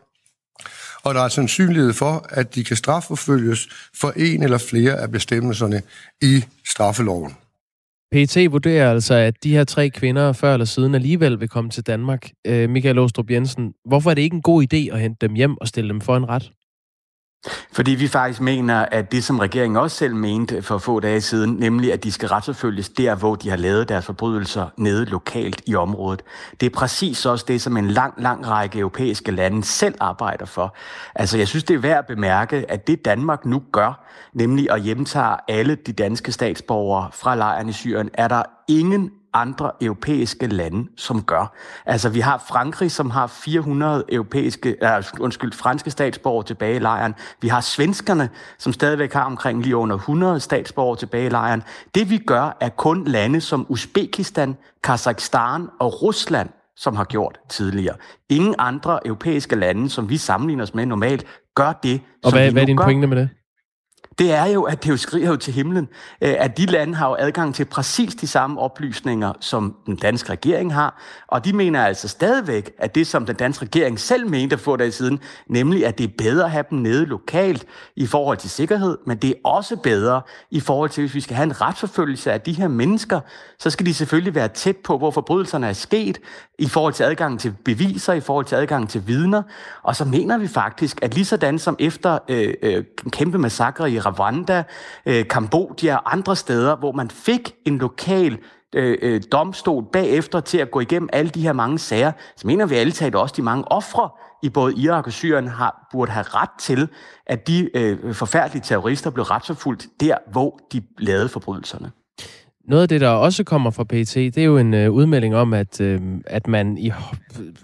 [1.02, 3.68] Og der er sandsynlighed for, at de kan strafforfølges
[4.00, 5.82] for en eller flere af bestemmelserne
[6.22, 7.36] i straffeloven.
[8.12, 11.86] PET vurderer altså, at de her tre kvinder før eller siden alligevel vil komme til
[11.86, 12.30] Danmark.
[12.46, 15.56] Øh, Michael Åstrup Jensen, hvorfor er det ikke en god idé at hente dem hjem
[15.56, 16.50] og stille dem for en ret?
[17.72, 21.50] Fordi vi faktisk mener, at det, som regeringen også selv mente for få dage siden,
[21.50, 25.74] nemlig at de skal retsforfølges der, hvor de har lavet deres forbrydelser nede lokalt i
[25.74, 26.22] området.
[26.60, 30.76] Det er præcis også det, som en lang, lang række europæiske lande selv arbejder for.
[31.14, 34.82] Altså, jeg synes, det er værd at bemærke, at det Danmark nu gør, nemlig at
[34.82, 40.88] hjemtage alle de danske statsborgere fra lejren i Syrien, er der ingen andre europæiske lande,
[40.96, 41.54] som gør.
[41.86, 47.14] Altså, vi har Frankrig, som har 400 europæiske, uh, undskyld, franske statsborgere tilbage i lejren.
[47.40, 48.28] Vi har svenskerne,
[48.58, 51.62] som stadigvæk har omkring lige under 100 statsborgere tilbage i lejren.
[51.94, 57.96] Det vi gør, er kun lande som Uzbekistan, Kazakhstan og Rusland, som har gjort tidligere.
[58.28, 62.46] Ingen andre europæiske lande, som vi sammenligner os med normalt, gør det, Og som hvad,
[62.46, 62.84] vi hvad er din gør.
[62.84, 63.28] pointe med det?
[64.18, 65.88] Det er jo, at det jo skriger jo til himlen,
[66.20, 70.30] øh, at de lande har jo adgang til præcis de samme oplysninger, som den danske
[70.30, 74.58] regering har, og de mener altså stadigvæk, at det, som den danske regering selv mente
[74.58, 78.38] for dage siden, nemlig at det er bedre at have dem nede lokalt i forhold
[78.38, 81.60] til sikkerhed, men det er også bedre i forhold til, hvis vi skal have en
[81.60, 83.20] retsforfølgelse af de her mennesker,
[83.58, 86.18] så skal de selvfølgelig være tæt på, hvor forbrydelserne er sket,
[86.58, 89.42] i forhold til adgang til beviser, i forhold til adgang til vidner,
[89.82, 93.98] og så mener vi faktisk, at lige sådan som efter øh, øh, kæmpe massakre i
[94.10, 94.62] Rwanda,
[95.06, 98.38] øh, Kambodja og andre steder, hvor man fik en lokal
[98.74, 102.66] øh, øh, domstol bagefter til at gå igennem alle de her mange sager, så mener
[102.66, 104.08] vi alle taget også, de mange ofre
[104.42, 106.88] i både Irak og Syrien har, burde have ret til,
[107.26, 111.90] at de øh, forfærdelige terrorister blev retsforfulgt der, hvor de lavede forbrydelserne.
[112.64, 115.54] Noget af det, der også kommer fra PT, det er jo en øh, udmelding om,
[115.54, 116.92] at, øh, at man i,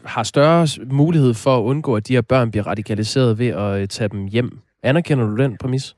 [0.05, 3.89] har større mulighed for at undgå, at de her børn bliver radikaliseret ved at øh,
[3.89, 4.59] tage dem hjem.
[4.83, 5.97] Anerkender du den præmis?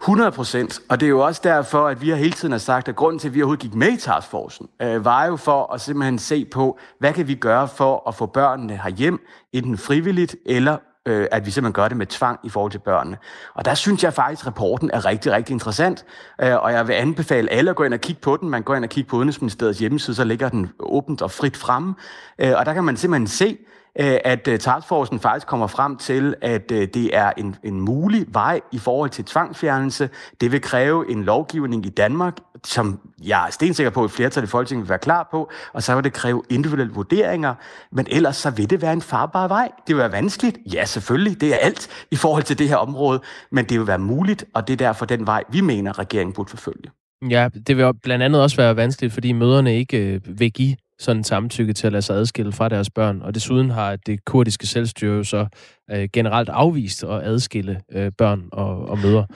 [0.00, 0.80] 100 procent.
[0.88, 3.18] Og det er jo også derfor, at vi har hele tiden har sagt, at grunden
[3.18, 6.44] til, at vi overhovedet gik med i taskforcen, øh, var jo for at simpelthen se
[6.44, 10.76] på, hvad kan vi gøre for at få børnene herhjem, enten frivilligt eller
[11.08, 13.16] øh, at vi simpelthen gør det med tvang i forhold til børnene.
[13.54, 16.04] Og der synes jeg faktisk, at rapporten er rigtig, rigtig interessant,
[16.42, 18.50] øh, og jeg vil anbefale alle at gå ind og kigge på den.
[18.50, 21.94] Man går ind og kigger på Udenrigsministeriets hjemmeside, så ligger den åbent og frit fremme,
[22.38, 23.58] øh, og der kan man simpelthen se,
[24.00, 28.26] Øh, at øh, taskforcen faktisk kommer frem til, at øh, det er en, en mulig
[28.28, 30.10] vej i forhold til tvangfjernelse.
[30.40, 34.44] Det vil kræve en lovgivning i Danmark, som jeg er stensikker på, at et flertal
[34.44, 37.54] i Folketinget vil være klar på, og så vil det kræve individuelle vurderinger,
[37.92, 39.70] men ellers så vil det være en farbar vej.
[39.86, 43.20] Det vil være vanskeligt, ja selvfølgelig, det er alt i forhold til det her område,
[43.52, 46.50] men det vil være muligt, og det er derfor den vej, vi mener, regeringen burde
[46.50, 46.90] forfølge.
[47.30, 51.24] Ja, det vil blandt andet også være vanskeligt, fordi møderne ikke øh, vil give sådan
[51.24, 53.22] samtykke til at lade sig adskille fra deres børn.
[53.22, 55.46] Og desuden har det kurdiske selvstyre jo så
[55.90, 59.26] øh, generelt afvist at adskille øh, børn og, og mødre.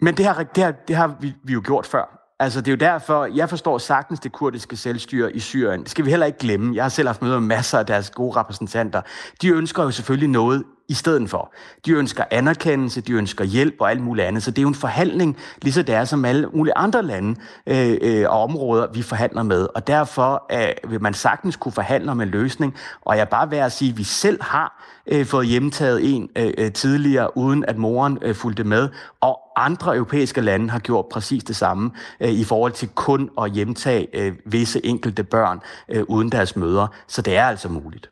[0.00, 2.26] Men det har, det har, det har vi, vi jo gjort før.
[2.40, 5.80] Altså, det er jo derfor, jeg forstår sagtens det kurdiske selvstyre i Syrien.
[5.80, 6.76] Det skal vi heller ikke glemme.
[6.76, 9.02] Jeg har selv haft møder med masser af deres gode repræsentanter.
[9.42, 11.52] De ønsker jo selvfølgelig noget i stedet for.
[11.86, 14.42] De ønsker anerkendelse, de ønsker hjælp og alt muligt andet.
[14.42, 17.98] Så det er jo en forhandling, ligesom det er som alle mulige andre lande øh,
[18.02, 19.68] øh, og områder, vi forhandler med.
[19.74, 22.74] Og derfor øh, vil man sagtens kunne forhandle om en løsning.
[23.00, 26.52] Og jeg bare ved at sige, at vi selv har øh, fået hjemtaget en øh,
[26.58, 28.88] øh, tidligere, uden at moren øh, fulgte med.
[29.20, 33.52] Og andre europæiske lande har gjort præcis det samme øh, i forhold til kun at
[33.52, 36.88] hjemtage øh, visse enkelte børn øh, uden deres mødre.
[37.06, 38.10] Så det er altså muligt.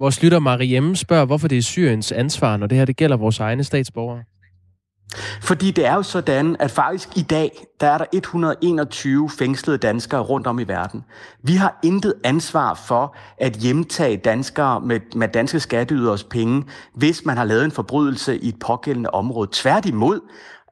[0.00, 3.40] Vores lytter Mariemme spørger, hvorfor det er Syriens ansvar, når det her det gælder vores
[3.40, 4.22] egne statsborgere.
[5.42, 10.20] Fordi det er jo sådan, at faktisk i dag, der er der 121 fængslede danskere
[10.20, 11.04] rundt om i verden.
[11.42, 17.36] Vi har intet ansvar for at hjemtage danskere med, med danske skatteyderes penge, hvis man
[17.36, 19.48] har lavet en forbrydelse i et pågældende område.
[19.52, 20.20] Tværtimod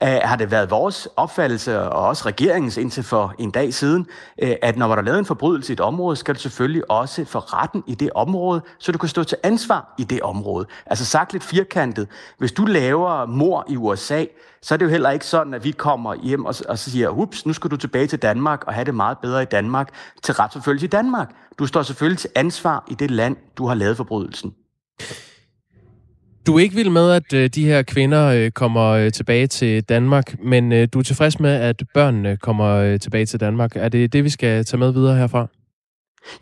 [0.03, 4.07] Øh, har det været vores opfattelse, og også regeringens indtil for en dag siden,
[4.43, 7.25] øh, at når der er lavet en forbrydelse i et område, skal du selvfølgelig også
[7.25, 10.67] få retten i det område, så du kan stå til ansvar i det område.
[10.87, 14.25] Altså sagt lidt firkantet, hvis du laver mor i USA,
[14.63, 17.47] så er det jo heller ikke sådan, at vi kommer hjem og, og siger, ups,
[17.47, 19.89] nu skal du tilbage til Danmark og have det meget bedre i Danmark
[20.23, 21.31] til retsforfølgelse i Danmark.
[21.59, 24.55] Du står selvfølgelig til ansvar i det land, du har lavet forbrydelsen.
[26.47, 29.83] Du er ikke vild med, at øh, de her kvinder øh, kommer øh, tilbage til
[29.83, 33.77] Danmark, men øh, du er tilfreds med, at børnene kommer øh, tilbage til Danmark.
[33.77, 35.47] Er det det, vi skal tage med videre herfra?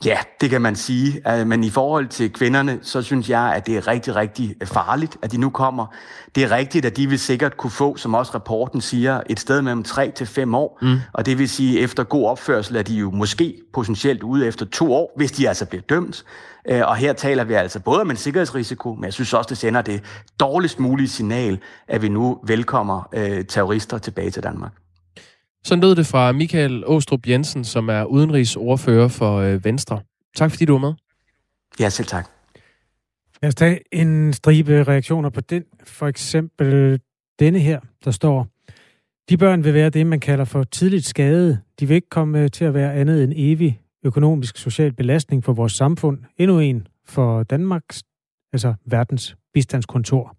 [0.04, 1.32] Ja, det kan man sige.
[1.32, 5.16] Øh, men i forhold til kvinderne, så synes jeg, at det er rigtig, rigtig farligt,
[5.22, 5.86] at de nu kommer.
[6.34, 9.62] Det er rigtigt, at de vil sikkert kunne få, som også rapporten siger, et sted
[9.62, 10.78] mellem 3 til 5 år.
[10.82, 10.96] Mm.
[11.12, 14.66] Og det vil sige, at efter god opførsel er de jo måske potentielt ude efter
[14.66, 16.24] to år, hvis de altså bliver dømt.
[16.68, 19.58] Øh, og her taler vi altså både om en sikkerhedsrisiko, men jeg synes også, det
[19.58, 20.02] sender det
[20.40, 21.58] dårligst mulige signal,
[21.88, 24.72] at vi nu velkommer øh, terrorister tilbage til Danmark.
[25.64, 30.00] Så lød det fra Michael Åstrup Jensen, som er udenrigsordfører for øh, Venstre.
[30.36, 30.94] Tak fordi du var med.
[31.80, 32.28] Ja, selv tak.
[33.42, 35.64] Lad os tage en stribe reaktioner på den.
[35.84, 37.00] For eksempel
[37.38, 38.46] denne her, der står,
[39.28, 41.60] de børn vil være det, man kalder for tidligt skade.
[41.80, 45.72] De vil ikke komme til at være andet end evig økonomisk social belastning for vores
[45.72, 46.18] samfund.
[46.38, 48.02] Endnu en for Danmarks,
[48.52, 50.36] altså verdens bistandskontor.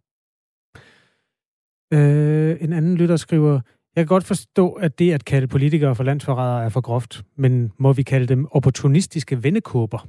[1.94, 3.60] Øh, en anden lytter skriver,
[3.96, 7.72] jeg kan godt forstå, at det at kalde politikere for landsforrædere er for groft, men
[7.78, 10.08] må vi kalde dem opportunistiske vendekåber?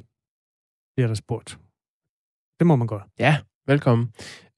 [0.97, 1.59] Bliver der spurgt.
[2.59, 3.03] Det må man godt.
[3.19, 4.11] Ja, velkommen.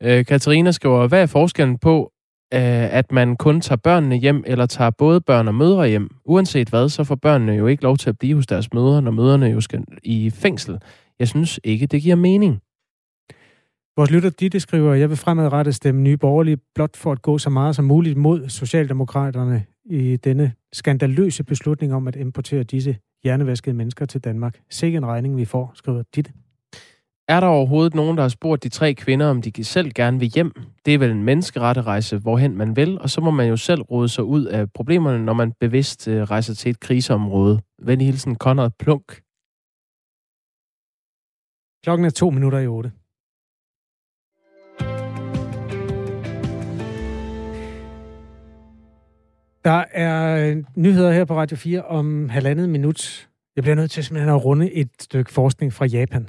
[0.02, 2.12] Øh, Katarina skriver, hvad er forskellen på,
[2.54, 6.10] øh, at man kun tager børnene hjem, eller tager både børn og mødre hjem?
[6.24, 9.10] Uanset hvad, så får børnene jo ikke lov til at blive hos deres mødre, når
[9.10, 10.78] mødrene jo skal i fængsel.
[11.18, 12.60] Jeg synes ikke, det giver mening.
[13.98, 17.50] Vores lytter Ditte skriver, jeg vil fremadrettet stemme nye borgerlige blot for at gå så
[17.50, 24.06] meget som muligt mod Socialdemokraterne i denne skandaløse beslutning om at importere disse hjernevaskede mennesker
[24.06, 24.60] til Danmark.
[24.70, 26.32] Sikke en regning, vi får, skriver Ditte.
[27.28, 30.28] Er der overhovedet nogen, der har spurgt de tre kvinder, om de selv gerne vil
[30.28, 30.52] hjem?
[30.84, 34.08] Det er vel en menneskeretterejse, hvorhen man vil, og så må man jo selv råde
[34.08, 37.60] sig ud af problemerne, når man bevidst øh, rejser til et kriseområde.
[37.82, 39.22] Venlig hilsen, Conrad Plunk.
[41.84, 42.92] Klokken er to minutter i otte.
[49.66, 53.28] Der er nyheder her på Radio 4 om halvandet minut.
[53.56, 56.28] Jeg bliver nødt til simpelthen at runde et stykke forskning fra Japan,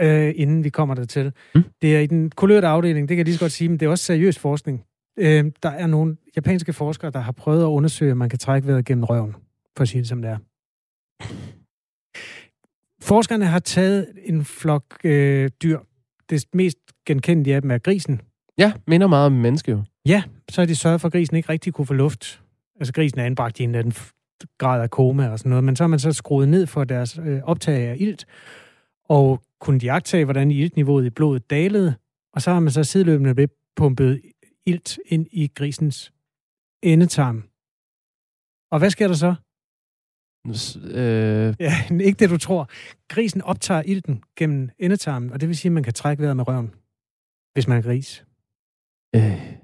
[0.00, 1.32] øh, inden vi kommer dertil.
[1.54, 1.64] Mm.
[1.82, 3.86] Det er i den kulørte afdeling, det kan jeg lige så godt sige, men det
[3.86, 4.84] er også seriøs forskning.
[5.18, 8.68] Øh, der er nogle japanske forskere, der har prøvet at undersøge, om man kan trække
[8.68, 9.36] vejret gennem røven,
[9.76, 10.38] for at sige det som det er.
[13.02, 15.78] Forskerne har taget en flok øh, dyr.
[16.30, 18.20] Det mest genkendelige af dem er grisen.
[18.58, 19.82] Ja, minder meget om menneske jo.
[20.08, 22.42] Ja, så har de sørget for, at grisen ikke rigtig kunne få luft.
[22.80, 23.94] Altså grisen er anbragt i en eller anden
[24.58, 27.18] grad af koma og sådan noget, men så har man så skruet ned for deres
[27.18, 28.26] øh, optag af ilt,
[29.04, 31.94] og kunne de agtage, hvordan iltniveauet i blodet dalede,
[32.32, 34.22] og så har man så sideløbende ved pumpet
[34.66, 36.12] ilt ind i grisens
[36.82, 37.44] endetarm.
[38.70, 39.34] Og hvad sker der så?
[40.84, 41.54] Øh...
[41.60, 41.74] Ja,
[42.06, 42.68] ikke det, du tror.
[43.08, 46.48] Grisen optager ilten gennem endetarmen, og det vil sige, at man kan trække vejret med
[46.48, 46.74] røven,
[47.52, 48.24] hvis man er gris.
[49.14, 49.57] Øh,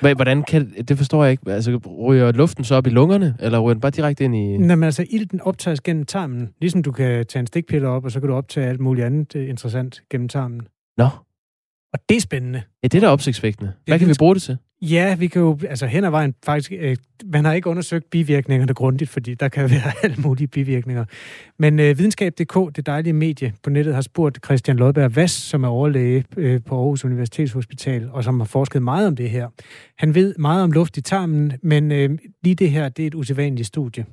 [0.00, 1.50] Hvordan kan, det forstår jeg ikke.
[1.50, 4.56] Altså, ryger luften så op i lungerne, eller ryger den bare direkte ind i...
[4.56, 6.48] Nej, men altså, ilten optages gennem tarmen.
[6.60, 9.36] Ligesom du kan tage en stikpille op, og så kan du optage alt muligt andet
[9.36, 10.60] øh, interessant gennem tarmen.
[10.96, 11.08] Nå.
[11.92, 12.62] Og det er spændende.
[12.82, 13.72] Ja, det er da opsigtsvækkende.
[13.86, 14.58] Hvad kan vi bruge det til?
[14.82, 18.74] Ja, vi kan jo, altså hen ad vejen faktisk, øh, man har ikke undersøgt bivirkningerne
[18.74, 21.04] grundigt, fordi der kan være alle mulige bivirkninger.
[21.58, 25.68] Men øh, videnskab.dk, det dejlige medie på nettet, har spurgt Christian Lodberg Vass, som er
[25.68, 29.48] overlæge øh, på Aarhus Universitetshospital, og som har forsket meget om det her.
[29.98, 33.14] Han ved meget om luft i tarmen, men øh, lige det her, det er et
[33.14, 34.04] usædvanligt studie.